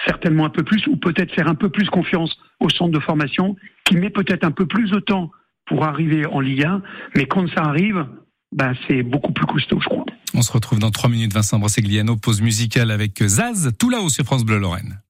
certainement 0.07 0.47
un 0.47 0.51
peu 0.51 0.63
plus, 0.63 0.87
ou 0.87 0.97
peut-être 0.97 1.35
faire 1.35 1.49
un 1.49 1.55
peu 1.55 1.71
plus 1.71 1.89
confiance 1.89 2.37
au 2.61 2.69
centre 2.71 2.93
de 2.93 3.01
formation, 3.01 3.57
qui 3.85 3.97
met 3.97 4.11
peut-être 4.11 4.45
un 4.45 4.51
peu 4.51 4.67
plus 4.67 4.91
de 4.91 5.01
temps 5.01 5.31
pour 5.67 5.85
arriver 5.85 6.27
en 6.27 6.41
Ligue 6.41 6.65
1. 6.65 6.83
Mais 7.17 7.27
quand 7.27 7.47
ça 7.49 7.63
arrive, 7.63 8.07
ben, 8.53 8.75
c'est 8.87 9.03
beaucoup 9.03 9.33
plus 9.33 9.47
costaud, 9.47 9.79
je 9.81 9.89
crois. 9.89 10.05
On 10.35 10.43
se 10.43 10.53
retrouve 10.53 10.79
dans 10.79 10.91
trois 10.91 11.11
minutes, 11.11 11.33
Vincent 11.33 11.59
Brossegliano, 11.59 12.17
pause 12.17 12.41
musicale 12.41 12.91
avec 12.91 13.23
Zaz, 13.23 13.73
tout 13.79 13.91
là-haut 13.91 14.09
sur 14.09 14.25
France 14.25 14.45
Bleu 14.45 14.59
Lorraine. 14.59 15.01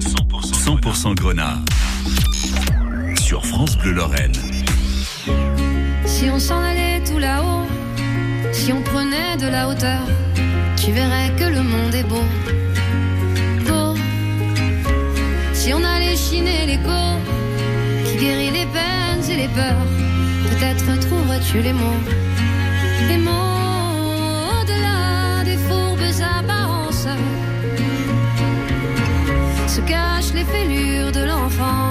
100%, 0.00 0.80
100% 0.80 1.14
Grenat. 1.14 1.56
Sur 3.18 3.44
France 3.44 3.76
Bleu 3.78 3.92
Lorraine. 3.92 4.34
Si 6.04 6.30
on 6.30 6.38
s'en 6.38 6.62
allait 6.62 7.02
tout 7.04 7.18
là-haut, 7.18 7.66
si 8.52 8.72
on 8.72 8.82
prenait 8.82 9.36
de 9.36 9.48
la 9.50 9.68
hauteur, 9.68 10.06
tu 10.76 10.92
verrais 10.92 11.34
que 11.36 11.44
le 11.44 11.62
monde 11.62 11.94
est. 11.94 12.08
Beau. 12.08 12.22
Si 15.66 15.74
on 15.74 15.82
allait 15.82 16.14
chiner 16.14 16.64
l'écho, 16.64 17.00
qui 18.04 18.16
guérit 18.18 18.52
les 18.52 18.66
peines 18.66 19.28
et 19.28 19.36
les 19.36 19.48
peurs, 19.48 19.84
peut-être 20.48 21.00
trouverais-tu 21.00 21.60
les 21.60 21.72
mots. 21.72 22.02
Les 23.08 23.18
mots 23.18 23.32
au-delà 24.60 25.42
des 25.44 25.56
fourbes 25.66 26.22
apparences 26.38 27.08
se 29.66 29.80
cachent 29.80 30.34
les 30.34 30.44
fêlures 30.44 31.10
de 31.10 31.24
l'enfance 31.24 31.85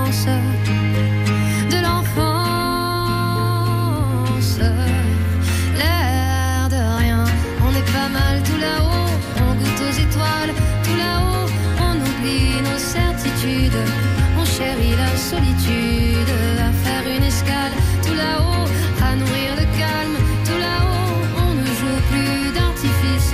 solitude, 15.31 16.31
à 16.67 16.71
faire 16.83 17.05
une 17.15 17.23
escale, 17.23 17.73
tout 18.05 18.13
là-haut, 18.13 18.67
à 19.03 19.15
nourrir 19.15 19.51
le 19.59 19.65
calme, 19.81 20.17
tout 20.45 20.59
là-haut, 20.67 21.17
on 21.45 21.51
ne 21.55 21.65
joue 21.79 21.99
plus 22.11 22.53
d'artifice, 22.55 23.33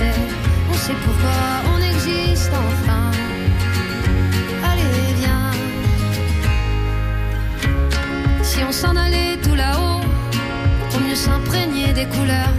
on 0.70 0.76
sait 0.84 0.98
pourquoi 1.04 1.40
on 1.74 1.78
existe 1.92 2.50
enfin. 2.68 3.10
Allez, 4.70 5.12
viens. 5.20 5.50
Si 8.42 8.58
on 8.66 8.72
s'en 8.72 8.96
allait 8.96 9.36
tout 9.42 9.54
là-haut, 9.54 10.00
pour 10.90 11.00
mieux 11.02 11.14
s'imprégner 11.26 11.92
des 11.92 12.06
couleurs, 12.06 12.54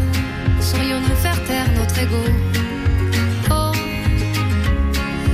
saurions-nous 0.60 1.17
faire 1.26 1.43
taire 1.48 1.69
notre 1.76 1.98
ego? 1.98 2.24
Oh, 3.50 3.72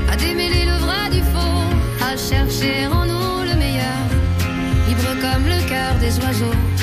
à 0.10 0.16
démêler 0.16 0.64
le 0.72 0.78
vrai 0.86 1.10
du 1.12 1.22
faux, 1.32 1.68
à 2.10 2.16
chercher 2.16 2.88
en 2.88 3.09
cœur 5.70 5.94
des 6.00 6.18
oiseaux. 6.20 6.79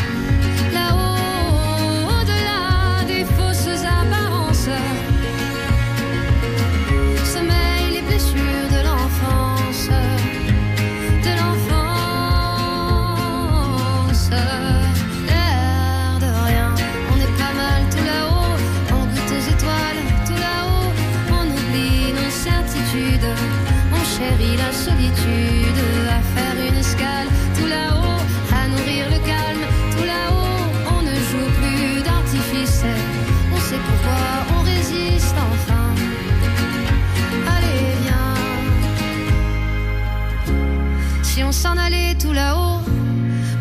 S'en 41.56 41.76
allait 41.78 42.14
tout 42.14 42.32
là-haut 42.32 42.80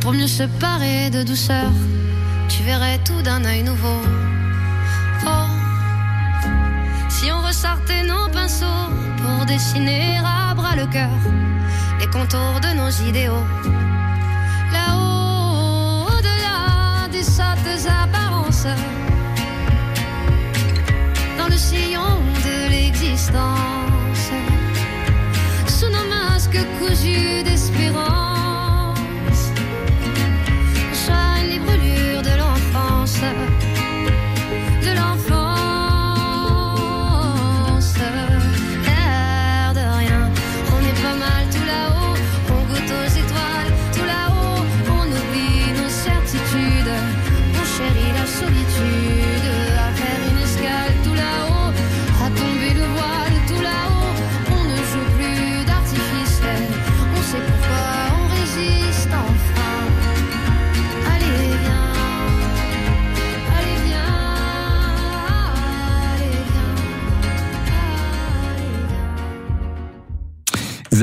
pour 0.02 0.12
mieux 0.12 0.28
se 0.28 0.44
parer 0.60 1.10
de 1.10 1.24
douceur, 1.24 1.72
tu 2.50 2.62
verrais 2.64 3.00
tout 3.08 3.22
d'un 3.22 3.44
œil 3.46 3.64
nouveau. 3.64 4.00
Oh, 5.26 5.48
si 7.08 7.32
on 7.32 7.42
ressortait 7.42 8.04
nos 8.04 8.28
pinceaux 8.30 8.90
pour 9.22 9.46
dessiner 9.46 10.20
à 10.26 10.54
bras 10.54 10.76
le 10.76 10.88
cœur 10.88 11.18
les 12.00 12.08
contours 12.08 12.60
de 12.66 12.72
nos 12.82 12.92
idéaux. 13.10 13.46
Là-haut, 14.76 16.08
au-delà 16.14 17.08
des 17.16 17.24
sottes 17.24 17.88
apparences, 18.04 18.68
dans 21.38 21.48
le 21.48 21.58
sillon 21.58 22.12
de 22.48 22.70
l'existence, 22.74 23.95
nos 26.56 26.64
masques 26.64 26.80
cousus 26.80 27.44
d'espérance, 27.44 28.35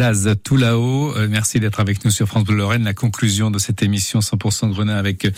Zaz. 0.03 0.27
Euh, 0.27 1.29
merci 1.31 1.61
d'être 1.61 1.79
avec 1.79 2.05
nous 2.05 2.11
sur 2.11 2.27
France 2.27 2.43
Bleu 2.43 2.57
Lorraine. 2.57 2.83
La 2.83 2.93
conclusion 2.93 3.53
de 3.53 3.61
cette 3.61 3.85
émission 3.85 4.19
100% 4.19 4.71
Grenat 4.71 4.99
avec 4.99 5.29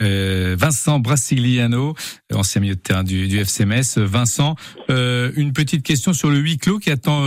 euh, 0.00 0.56
Vincent 0.58 0.98
Brassigliano, 0.98 1.94
euh, 2.32 2.34
ancien 2.34 2.62
milieu 2.62 2.74
de 2.74 2.80
terrain 2.80 3.04
du, 3.04 3.28
du 3.28 3.38
FCMS. 3.38 3.98
Vincent, 3.98 4.56
une 4.88 5.52
petite 5.52 5.82
question 5.82 6.14
sur 6.14 6.30
le 6.30 6.38
huis 6.38 6.56
clos 6.56 6.78
qui 6.78 6.90
attend 6.90 7.26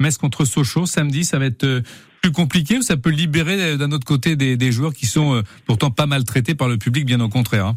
Metz 0.00 0.18
contre 0.18 0.44
Sochaux 0.44 0.84
samedi. 0.84 1.24
Ça 1.24 1.38
va 1.38 1.46
être 1.46 1.82
plus 2.20 2.32
compliqué 2.32 2.76
ou 2.76 2.82
ça 2.82 2.98
peut 2.98 3.10
libérer 3.10 3.78
d'un 3.78 3.90
autre 3.92 4.06
côté 4.06 4.36
des, 4.36 4.72
joueurs 4.72 4.92
qui 4.92 5.06
sont 5.06 5.42
pourtant 5.66 5.90
pas 5.90 6.04
maltraités 6.06 6.54
par 6.54 6.68
le 6.68 6.76
public, 6.76 7.06
bien 7.06 7.20
au 7.20 7.30
contraire. 7.30 7.68
hein? 7.68 7.76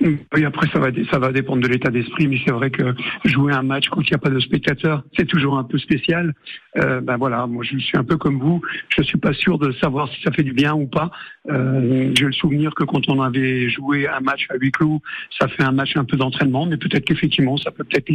Oui, 0.00 0.44
après, 0.44 0.68
ça 0.68 0.78
va, 0.78 0.88
ça 1.10 1.18
va 1.18 1.32
dépendre 1.32 1.62
de 1.62 1.68
l'état 1.68 1.90
d'esprit, 1.90 2.28
mais 2.28 2.38
c'est 2.44 2.52
vrai 2.52 2.70
que 2.70 2.94
jouer 3.24 3.52
un 3.52 3.62
match 3.62 3.88
quand 3.88 4.00
il 4.00 4.10
n'y 4.10 4.14
a 4.14 4.18
pas 4.18 4.30
de 4.30 4.38
spectateurs, 4.38 5.02
c'est 5.16 5.26
toujours 5.26 5.58
un 5.58 5.64
peu 5.64 5.78
spécial. 5.78 6.34
Euh, 6.76 7.00
ben 7.00 7.16
voilà, 7.16 7.46
moi 7.46 7.64
je 7.64 7.76
suis 7.78 7.98
un 7.98 8.04
peu 8.04 8.16
comme 8.16 8.38
vous, 8.38 8.62
je 8.96 9.02
suis 9.02 9.18
pas 9.18 9.32
sûr 9.32 9.58
de 9.58 9.72
savoir 9.72 10.08
si 10.12 10.22
ça 10.22 10.30
fait 10.30 10.44
du 10.44 10.52
bien 10.52 10.74
ou 10.74 10.86
pas. 10.86 11.10
Euh, 11.50 12.12
J'ai 12.16 12.26
le 12.26 12.32
souvenir 12.32 12.74
que 12.74 12.84
quand 12.84 13.08
on 13.08 13.20
avait 13.20 13.68
joué 13.68 14.06
un 14.06 14.20
match 14.20 14.46
à 14.50 14.56
huis 14.56 14.70
clos, 14.70 15.00
ça 15.38 15.48
fait 15.48 15.64
un 15.64 15.72
match 15.72 15.96
un 15.96 16.04
peu 16.04 16.16
d'entraînement, 16.16 16.66
mais 16.66 16.76
peut-être 16.76 17.04
qu'effectivement, 17.04 17.56
ça 17.56 17.70
peut 17.70 17.84
peut-être 17.84 18.08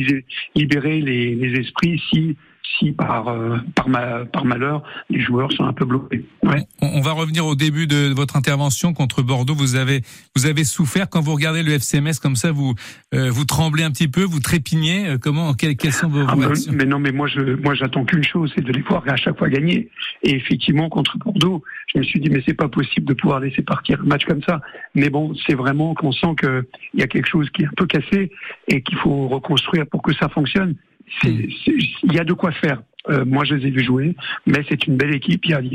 libérer 0.56 1.02
les, 1.02 1.36
les 1.36 1.60
esprits 1.60 2.02
si, 2.12 2.38
si 2.80 2.92
par, 2.92 3.28
euh, 3.28 3.58
par, 3.76 3.90
ma- 3.90 4.26
par 4.26 4.46
malheur, 4.46 4.84
les 5.10 5.20
joueurs 5.20 5.52
sont 5.52 5.66
un 5.66 5.74
peu 5.74 5.86
bloqués. 5.86 6.26
Ouais. 6.44 6.66
On, 6.82 6.88
on 7.00 7.02
va 7.02 7.12
revenir 7.12 7.46
au 7.46 7.56
début 7.56 7.88
de 7.88 8.14
votre 8.14 8.36
intervention 8.36 8.94
contre 8.94 9.22
Bordeaux. 9.22 9.54
Vous 9.54 9.76
avez 9.76 10.02
vous 10.36 10.46
avez 10.46 10.64
souffert 10.64 11.10
quand 11.10 11.22
vous 11.22 11.34
regardez 11.34 11.62
le 11.64 11.72
FCMS 11.74 12.20
comme 12.22 12.36
ça. 12.36 12.52
Vous 12.52 12.74
euh, 13.14 13.30
vous 13.30 13.46
tremblez 13.46 13.84
un 13.84 13.92
petit 13.92 14.08
peu, 14.08 14.24
vous 14.24 14.40
trépignez. 14.40 15.08
Euh, 15.08 15.18
Comment 15.22 15.54
quelles, 15.54 15.76
quelles 15.78 15.94
sont 15.94 16.08
vos, 16.10 16.24
Ah, 16.28 16.34
réactions 16.36 16.74
mais 16.76 16.86
non, 16.86 17.00
mais 17.00 17.12
moi, 17.12 17.28
je, 17.28 17.40
moi, 17.62 17.74
j'attends 17.76 18.04
qu'une 18.06 18.24
chose, 18.24 18.52
c'est 18.56 18.64
de 18.64 18.72
les 18.72 18.82
voir 18.82 19.04
à 19.08 19.16
chaque 19.16 19.38
fois 19.38 19.50
gagner. 19.50 19.90
Et 20.24 20.36
effectivement, 20.36 20.90
contre 20.90 21.18
Bordeaux, 21.18 21.64
je 21.94 22.00
me 22.00 22.04
suis 22.04 22.20
dit, 22.20 22.30
mais 22.30 22.42
c'est 22.46 22.54
pas 22.56 22.68
possible 22.70 23.06
de 23.08 23.14
pouvoir 23.14 23.40
laisser 23.40 23.62
partir 23.62 24.00
un 24.02 24.06
match 24.06 24.26
comme 24.26 24.42
ça. 24.44 24.62
Mais 24.96 25.10
bon, 25.10 25.34
c'est 25.46 25.56
vraiment 25.56 25.94
qu'on 25.94 26.12
sent 26.12 26.36
que 26.38 26.66
il 26.94 27.00
y 27.00 27.04
a 27.04 27.08
quelque 27.08 27.28
chose 27.30 27.50
qui 27.52 27.64
est 27.64 27.68
un 27.68 27.72
peu 27.76 27.86
cassé 27.86 28.32
et 28.68 28.82
qu'il 28.82 28.98
faut 28.98 29.28
reconstruire 29.28 29.86
pour 29.88 30.02
que 30.02 30.14
ça 30.16 30.30
fonctionne. 30.30 30.76
Il 31.24 32.14
y 32.14 32.20
a 32.20 32.24
de 32.24 32.34
quoi 32.34 32.52
faire. 32.52 32.82
Euh, 33.10 33.26
moi, 33.26 33.44
je 33.44 33.56
les 33.56 33.68
ai 33.68 33.72
vus 33.72 33.84
jouer, 33.84 34.16
mais 34.48 34.64
c'est 34.70 34.88
une 34.88 34.96
belle 34.96 35.14
équipe. 35.14 35.42
Il 35.46 35.52
y 35.52 35.54
a, 35.54 35.62
il 35.62 35.74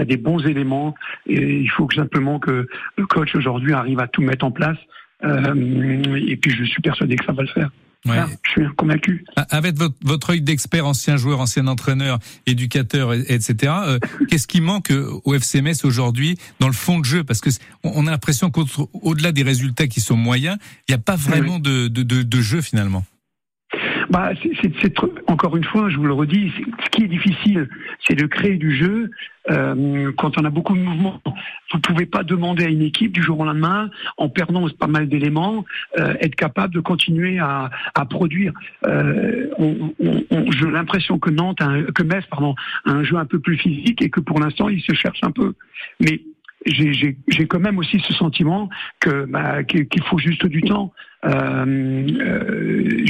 y 0.00 0.06
des 0.06 0.16
bons 0.16 0.38
éléments 0.46 0.94
et 1.26 1.60
il 1.60 1.70
faut 1.70 1.86
que 1.86 1.96
simplement 1.96 2.38
que 2.38 2.68
le 2.96 3.06
coach 3.06 3.34
aujourd'hui 3.34 3.72
arrive 3.72 3.98
à 4.00 4.06
tout 4.06 4.22
mettre 4.22 4.44
en 4.44 4.52
place. 4.52 4.78
Euh, 5.24 6.14
et 6.16 6.36
puis, 6.36 6.52
je 6.56 6.64
suis 6.64 6.80
persuadé 6.82 7.16
que 7.16 7.24
ça 7.24 7.32
va 7.32 7.42
le 7.42 7.48
faire. 7.48 7.70
Ouais. 8.06 8.12
Voilà, 8.14 8.28
je 8.44 8.50
suis 8.52 8.62
convaincu. 8.76 9.24
Avec 9.50 9.76
votre, 9.76 9.96
votre 10.04 10.30
œil 10.30 10.40
d'expert, 10.40 10.86
ancien 10.86 11.16
joueur, 11.16 11.40
ancien 11.40 11.66
entraîneur, 11.66 12.20
éducateur, 12.46 13.12
et- 13.12 13.24
etc. 13.28 13.72
euh, 13.86 13.98
Qu'est-ce 14.28 14.46
qui 14.46 14.60
manque 14.60 14.92
au 15.24 15.34
FCMS 15.34 15.84
aujourd'hui 15.84 16.38
dans 16.60 16.68
le 16.68 16.72
fond 16.72 17.00
de 17.00 17.04
jeu? 17.04 17.24
Parce 17.24 17.40
que 17.40 17.50
on 17.82 18.06
a 18.06 18.10
l'impression 18.12 18.50
qu'au-delà 18.52 19.32
des 19.32 19.42
résultats 19.42 19.88
qui 19.88 20.00
sont 20.00 20.16
moyens, 20.16 20.58
il 20.88 20.92
n'y 20.92 20.94
a 20.94 21.02
pas 21.02 21.16
vraiment 21.16 21.58
de, 21.58 21.88
de, 21.88 22.04
de, 22.04 22.22
de 22.22 22.40
jeu 22.40 22.60
finalement. 22.60 23.04
Bah, 24.10 24.32
encore 25.26 25.56
une 25.56 25.64
fois, 25.64 25.90
je 25.90 25.96
vous 25.96 26.04
le 26.04 26.12
redis, 26.14 26.50
ce 26.84 26.88
qui 26.90 27.04
est 27.04 27.08
difficile, 27.08 27.68
c'est 28.06 28.14
de 28.14 28.26
créer 28.26 28.56
du 28.56 28.74
jeu. 28.74 29.10
Euh, 29.50 30.12
quand 30.16 30.38
on 30.38 30.44
a 30.44 30.50
beaucoup 30.50 30.74
de 30.74 30.80
mouvements, 30.80 31.20
vous 31.72 31.80
pouvez 31.80 32.06
pas 32.06 32.22
demander 32.22 32.64
à 32.64 32.68
une 32.68 32.82
équipe 32.82 33.12
du 33.12 33.22
jour 33.22 33.40
au 33.40 33.44
lendemain, 33.44 33.90
en 34.16 34.28
perdant 34.28 34.66
pas 34.70 34.86
mal 34.86 35.08
d'éléments, 35.08 35.64
euh, 35.98 36.14
être 36.20 36.36
capable 36.36 36.74
de 36.74 36.80
continuer 36.80 37.38
à, 37.38 37.70
à 37.94 38.04
produire. 38.06 38.52
Euh, 38.86 39.46
J'ai 40.58 40.70
l'impression 40.70 41.18
que 41.18 41.30
Nantes, 41.30 41.60
un- 41.60 41.84
que 41.84 42.02
Metz, 42.02 42.24
pardon, 42.30 42.54
a 42.86 42.90
un 42.92 43.04
jeu 43.04 43.16
un 43.16 43.26
peu 43.26 43.38
plus 43.38 43.56
physique 43.58 44.00
et 44.02 44.10
que 44.10 44.20
pour 44.20 44.38
l'instant, 44.40 44.68
il 44.68 44.80
se 44.82 44.94
cherche 44.94 45.20
un 45.22 45.30
peu. 45.30 45.54
Mais 46.00 46.20
j'ai- 46.66 47.16
quand 47.46 47.60
même 47.60 47.78
aussi 47.78 48.00
ce 48.00 48.12
sentiment 48.14 48.68
que 49.00 49.24
bah, 49.26 49.62
qu'il 49.64 50.02
faut 50.04 50.18
juste 50.18 50.46
du 50.46 50.62
temps. 50.62 50.92
Euh, 51.24 52.06
euh, 52.20 53.04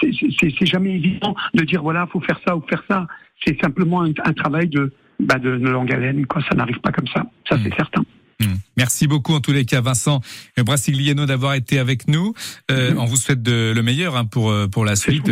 c'est- 0.00 0.66
jamais 0.66 0.94
évident 0.96 1.34
de 1.54 1.64
dire 1.64 1.82
voilà 1.82 2.06
faut 2.12 2.20
faire 2.20 2.38
ça 2.46 2.56
ou 2.56 2.62
faire 2.68 2.82
ça. 2.88 3.06
C'est 3.44 3.60
simplement 3.60 4.02
un, 4.02 4.12
un 4.24 4.32
travail 4.32 4.68
de 4.68 4.92
bah, 5.20 5.38
de, 5.38 5.56
de 5.56 5.68
longue 5.68 5.92
haleine. 5.92 6.26
Quoi, 6.26 6.42
ça 6.48 6.54
n'arrive 6.54 6.78
pas 6.80 6.92
comme 6.92 7.08
ça. 7.08 7.24
Ça 7.48 7.58
c'est 7.62 7.74
certain. 7.74 8.02
Hmm. 8.40 8.54
Merci 8.76 9.08
beaucoup 9.08 9.32
en 9.34 9.40
tous 9.40 9.50
les 9.52 9.64
cas, 9.64 9.80
Vincent 9.80 10.20
Brassigliano, 10.64 11.26
d'avoir 11.26 11.54
été 11.54 11.80
avec 11.80 12.06
nous. 12.06 12.34
Euh, 12.70 12.92
Mhm. 12.92 12.98
On 13.00 13.04
vous 13.06 13.16
souhaite 13.16 13.42
de, 13.42 13.72
le 13.74 13.82
meilleur 13.82 14.16
hein, 14.16 14.24
pour 14.26 14.54
pour 14.70 14.84
la 14.84 14.94
suite. 14.94 15.28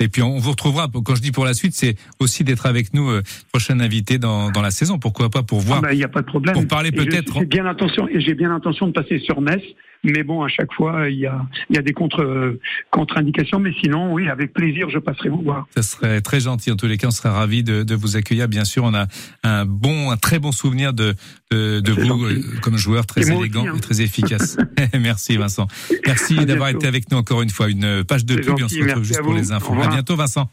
Et 0.00 0.08
puis 0.08 0.22
on 0.22 0.38
vous 0.38 0.52
retrouvera. 0.52 0.88
Quand 1.04 1.14
je 1.14 1.20
dis 1.20 1.32
pour 1.32 1.44
la 1.44 1.52
suite, 1.52 1.74
c'est 1.74 1.96
aussi 2.20 2.44
d'être 2.44 2.64
avec 2.64 2.94
nous 2.94 3.10
euh, 3.10 3.22
prochain 3.52 3.78
invité 3.80 4.16
dans 4.18 4.50
dans 4.50 4.62
la 4.62 4.70
saison. 4.70 4.98
Pourquoi 4.98 5.28
pas 5.28 5.42
pour 5.42 5.60
voir. 5.60 5.80
Ah 5.80 5.82
bah, 5.88 5.92
il 5.92 5.98
n'y 5.98 6.04
a 6.04 6.08
pas 6.08 6.22
de 6.22 6.26
problème. 6.26 6.54
pour 6.54 6.66
parler 6.66 6.90
peut-être- 6.92 7.38
J'ai 7.40 7.44
bien 7.44 7.64
l'intention 7.64 8.08
et 8.08 8.20
j'ai 8.22 8.32
bien 8.34 8.48
l'intention 8.48 8.86
de 8.86 8.92
passer 8.92 9.18
sur 9.18 9.42
Metz. 9.42 9.62
Mais 10.06 10.22
bon, 10.22 10.42
à 10.42 10.48
chaque 10.48 10.72
fois, 10.72 11.08
il 11.10 11.18
y 11.18 11.26
a, 11.26 11.40
il 11.68 11.76
y 11.76 11.78
a 11.78 11.82
des 11.82 11.92
contre, 11.92 12.58
contre-indications. 12.90 13.58
Mais 13.58 13.72
sinon, 13.82 14.12
oui, 14.12 14.28
avec 14.28 14.52
plaisir, 14.52 14.88
je 14.88 14.98
passerai 14.98 15.28
vous 15.28 15.42
voir. 15.42 15.66
Ça 15.76 15.82
serait 15.82 16.20
très 16.20 16.40
gentil. 16.40 16.70
En 16.70 16.76
tous 16.76 16.86
les 16.86 16.96
cas, 16.96 17.08
on 17.08 17.12
serait 17.12 17.28
ravis 17.28 17.62
de, 17.62 17.82
de 17.82 17.94
vous 17.94 18.16
accueillir. 18.16 18.48
Bien 18.48 18.64
sûr, 18.64 18.84
on 18.84 18.94
a 18.94 19.06
un 19.42 19.64
bon, 19.66 20.10
un 20.10 20.16
très 20.16 20.38
bon 20.38 20.52
souvenir 20.52 20.92
de 20.92 21.14
de, 21.52 21.80
de 21.80 21.94
C'est 21.94 22.00
vous 22.00 22.06
gentil. 22.08 22.24
euh, 22.24 22.60
comme 22.60 22.76
joueur 22.76 23.06
très 23.06 23.30
élégant 23.30 23.60
aussi, 23.62 23.68
hein. 23.70 23.74
et 23.76 23.80
très 23.80 24.00
efficace. 24.00 24.56
Merci 24.98 25.36
Vincent. 25.36 25.66
Merci 26.06 26.34
d'avoir 26.46 26.68
été 26.70 26.86
avec 26.86 27.10
nous 27.10 27.18
encore 27.18 27.42
une 27.42 27.50
fois. 27.50 27.68
Une 27.68 28.04
page 28.04 28.24
de 28.24 28.34
pub 28.36 28.48
et 28.48 28.52
on 28.52 28.56
gentil, 28.58 28.74
se 28.76 28.82
retrouve 28.82 29.04
juste 29.04 29.22
pour 29.22 29.34
les 29.34 29.52
infos. 29.52 29.74
À 29.80 29.88
bientôt 29.88 30.16
Vincent. 30.16 30.48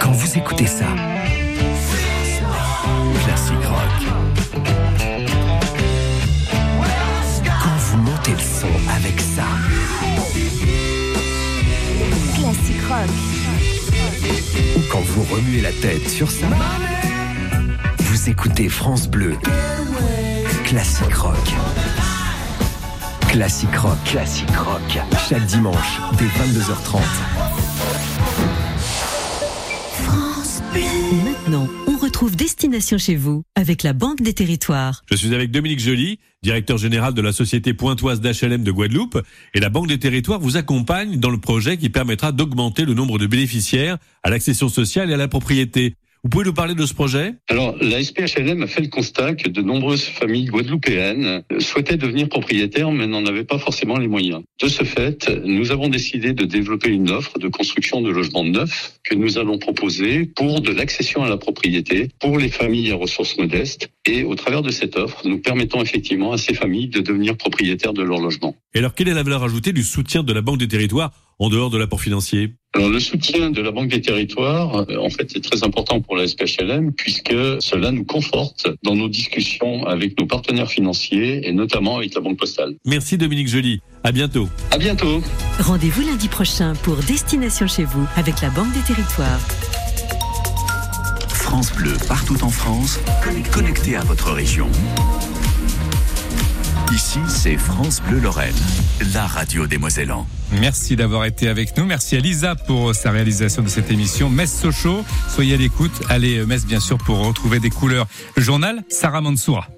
Quand 0.00 0.12
vous 0.12 0.38
écoutez 0.38 0.66
ça, 0.66 0.86
son 9.20 9.20
avec 9.20 9.20
ça, 9.20 9.44
Classique 12.34 12.82
rock. 12.88 13.08
ou 14.76 14.80
quand 14.90 15.00
vous 15.00 15.22
remuez 15.34 15.60
la 15.60 15.72
tête 15.72 16.08
sur 16.08 16.30
ça, 16.30 16.46
vous 17.98 18.30
écoutez 18.30 18.68
France 18.68 19.08
Bleu. 19.08 19.36
Classique 20.64 21.14
rock. 21.14 21.36
Classique 23.28 23.76
rock. 23.76 23.98
Classique 24.04 24.56
rock. 24.56 24.98
Chaque 25.28 25.46
dimanche, 25.46 26.00
dès 26.18 26.26
22h30. 26.26 27.00
Maintenant, 31.24 31.68
on 31.86 31.98
retrouve 31.98 32.36
Destination 32.36 32.96
chez 32.96 33.16
vous 33.16 33.42
avec 33.54 33.82
la 33.82 33.92
Banque 33.92 34.22
des 34.22 34.32
Territoires. 34.32 35.02
Je 35.10 35.16
suis 35.16 35.34
avec 35.34 35.50
Dominique 35.50 35.80
Joly, 35.80 36.18
directeur 36.42 36.76
général 36.76 37.14
de 37.14 37.22
la 37.22 37.32
société 37.32 37.72
pointoise 37.72 38.20
d'HLM 38.20 38.64
de 38.64 38.72
Guadeloupe. 38.72 39.18
Et 39.54 39.60
la 39.60 39.68
Banque 39.68 39.86
des 39.86 39.98
Territoires 39.98 40.40
vous 40.40 40.56
accompagne 40.56 41.18
dans 41.18 41.30
le 41.30 41.38
projet 41.38 41.76
qui 41.76 41.88
permettra 41.88 42.32
d'augmenter 42.32 42.84
le 42.84 42.94
nombre 42.94 43.18
de 43.18 43.26
bénéficiaires 43.26 43.98
à 44.22 44.30
l'accession 44.30 44.68
sociale 44.68 45.10
et 45.10 45.14
à 45.14 45.16
la 45.16 45.28
propriété. 45.28 45.94
Vous 46.24 46.30
pouvez 46.30 46.44
nous 46.44 46.52
parler 46.52 46.76
de 46.76 46.86
ce 46.86 46.94
projet? 46.94 47.34
Alors, 47.48 47.74
la 47.80 48.00
SPHLM 48.00 48.62
a 48.62 48.68
fait 48.68 48.82
le 48.82 48.86
constat 48.86 49.34
que 49.34 49.48
de 49.48 49.60
nombreuses 49.60 50.04
familles 50.04 50.44
guadeloupéennes 50.44 51.42
souhaitaient 51.58 51.96
devenir 51.96 52.28
propriétaires, 52.28 52.92
mais 52.92 53.08
n'en 53.08 53.26
avaient 53.26 53.42
pas 53.42 53.58
forcément 53.58 53.98
les 53.98 54.06
moyens. 54.06 54.40
De 54.62 54.68
ce 54.68 54.84
fait, 54.84 55.28
nous 55.44 55.72
avons 55.72 55.88
décidé 55.88 56.32
de 56.32 56.44
développer 56.44 56.90
une 56.90 57.10
offre 57.10 57.40
de 57.40 57.48
construction 57.48 58.02
de 58.02 58.10
logements 58.10 58.44
neufs 58.44 59.00
que 59.02 59.16
nous 59.16 59.36
allons 59.36 59.58
proposer 59.58 60.26
pour 60.26 60.60
de 60.60 60.70
l'accession 60.70 61.24
à 61.24 61.28
la 61.28 61.38
propriété 61.38 62.10
pour 62.20 62.38
les 62.38 62.50
familles 62.50 62.92
à 62.92 62.94
ressources 62.94 63.36
modestes. 63.36 63.90
Et 64.06 64.22
au 64.22 64.36
travers 64.36 64.62
de 64.62 64.70
cette 64.70 64.96
offre, 64.96 65.26
nous 65.26 65.40
permettons 65.40 65.82
effectivement 65.82 66.30
à 66.30 66.38
ces 66.38 66.54
familles 66.54 66.86
de 66.86 67.00
devenir 67.00 67.36
propriétaires 67.36 67.94
de 67.94 68.02
leur 68.02 68.20
logement. 68.20 68.54
Et 68.74 68.78
alors, 68.78 68.94
quelle 68.94 69.08
est 69.08 69.14
la 69.14 69.24
valeur 69.24 69.42
ajoutée 69.42 69.72
du 69.72 69.82
soutien 69.82 70.22
de 70.22 70.32
la 70.32 70.40
Banque 70.40 70.58
des 70.58 70.68
Territoires 70.68 71.10
en 71.38 71.48
dehors 71.48 71.70
de 71.70 71.78
l'apport 71.78 72.00
financier 72.00 72.54
alors 72.74 72.88
le 72.88 73.00
soutien 73.00 73.50
de 73.50 73.60
la 73.60 73.70
Banque 73.70 73.88
des 73.88 74.00
Territoires, 74.00 74.86
euh, 74.88 74.96
en 74.96 75.10
fait, 75.10 75.36
est 75.36 75.44
très 75.44 75.62
important 75.62 76.00
pour 76.00 76.16
la 76.16 76.26
SPHLM 76.26 76.92
puisque 76.92 77.34
cela 77.60 77.90
nous 77.90 78.04
conforte 78.04 78.66
dans 78.82 78.96
nos 78.96 79.10
discussions 79.10 79.84
avec 79.84 80.18
nos 80.18 80.26
partenaires 80.26 80.70
financiers 80.70 81.46
et 81.46 81.52
notamment 81.52 81.98
avec 81.98 82.14
la 82.14 82.22
Banque 82.22 82.38
Postale. 82.38 82.76
Merci 82.86 83.18
Dominique 83.18 83.48
Joly. 83.48 83.80
À 84.04 84.10
bientôt. 84.10 84.48
À 84.70 84.78
bientôt. 84.78 85.22
Rendez-vous 85.58 86.00
lundi 86.00 86.28
prochain 86.28 86.72
pour 86.82 86.96
Destination 86.96 87.66
chez 87.66 87.84
vous 87.84 88.06
avec 88.16 88.40
la 88.40 88.48
Banque 88.48 88.72
des 88.72 88.80
Territoires. 88.80 89.40
France 91.28 91.74
Bleu, 91.74 91.92
partout 92.08 92.42
en 92.42 92.50
France, 92.50 93.00
connecté 93.52 93.96
à 93.96 94.00
votre 94.02 94.32
région. 94.32 94.68
Ici, 96.92 97.20
c'est 97.26 97.56
France 97.56 98.02
Bleu 98.02 98.20
Lorraine, 98.20 98.54
la 99.14 99.26
radio 99.26 99.66
des 99.66 99.78
Mosellans. 99.78 100.26
Merci 100.60 100.94
d'avoir 100.94 101.24
été 101.24 101.48
avec 101.48 101.74
nous. 101.78 101.86
Merci 101.86 102.16
à 102.16 102.20
Lisa 102.20 102.54
pour 102.54 102.94
sa 102.94 103.10
réalisation 103.10 103.62
de 103.62 103.68
cette 103.68 103.90
émission. 103.90 104.28
Metz 104.28 104.52
Sochaux, 104.52 105.02
soyez 105.30 105.54
à 105.54 105.56
l'écoute. 105.56 106.02
Allez, 106.10 106.44
Metz, 106.44 106.66
bien 106.66 106.80
sûr, 106.80 106.98
pour 106.98 107.26
retrouver 107.26 107.60
des 107.60 107.70
couleurs. 107.70 108.06
Le 108.36 108.42
journal, 108.42 108.82
Sarah 108.90 109.22
Mansoura. 109.22 109.68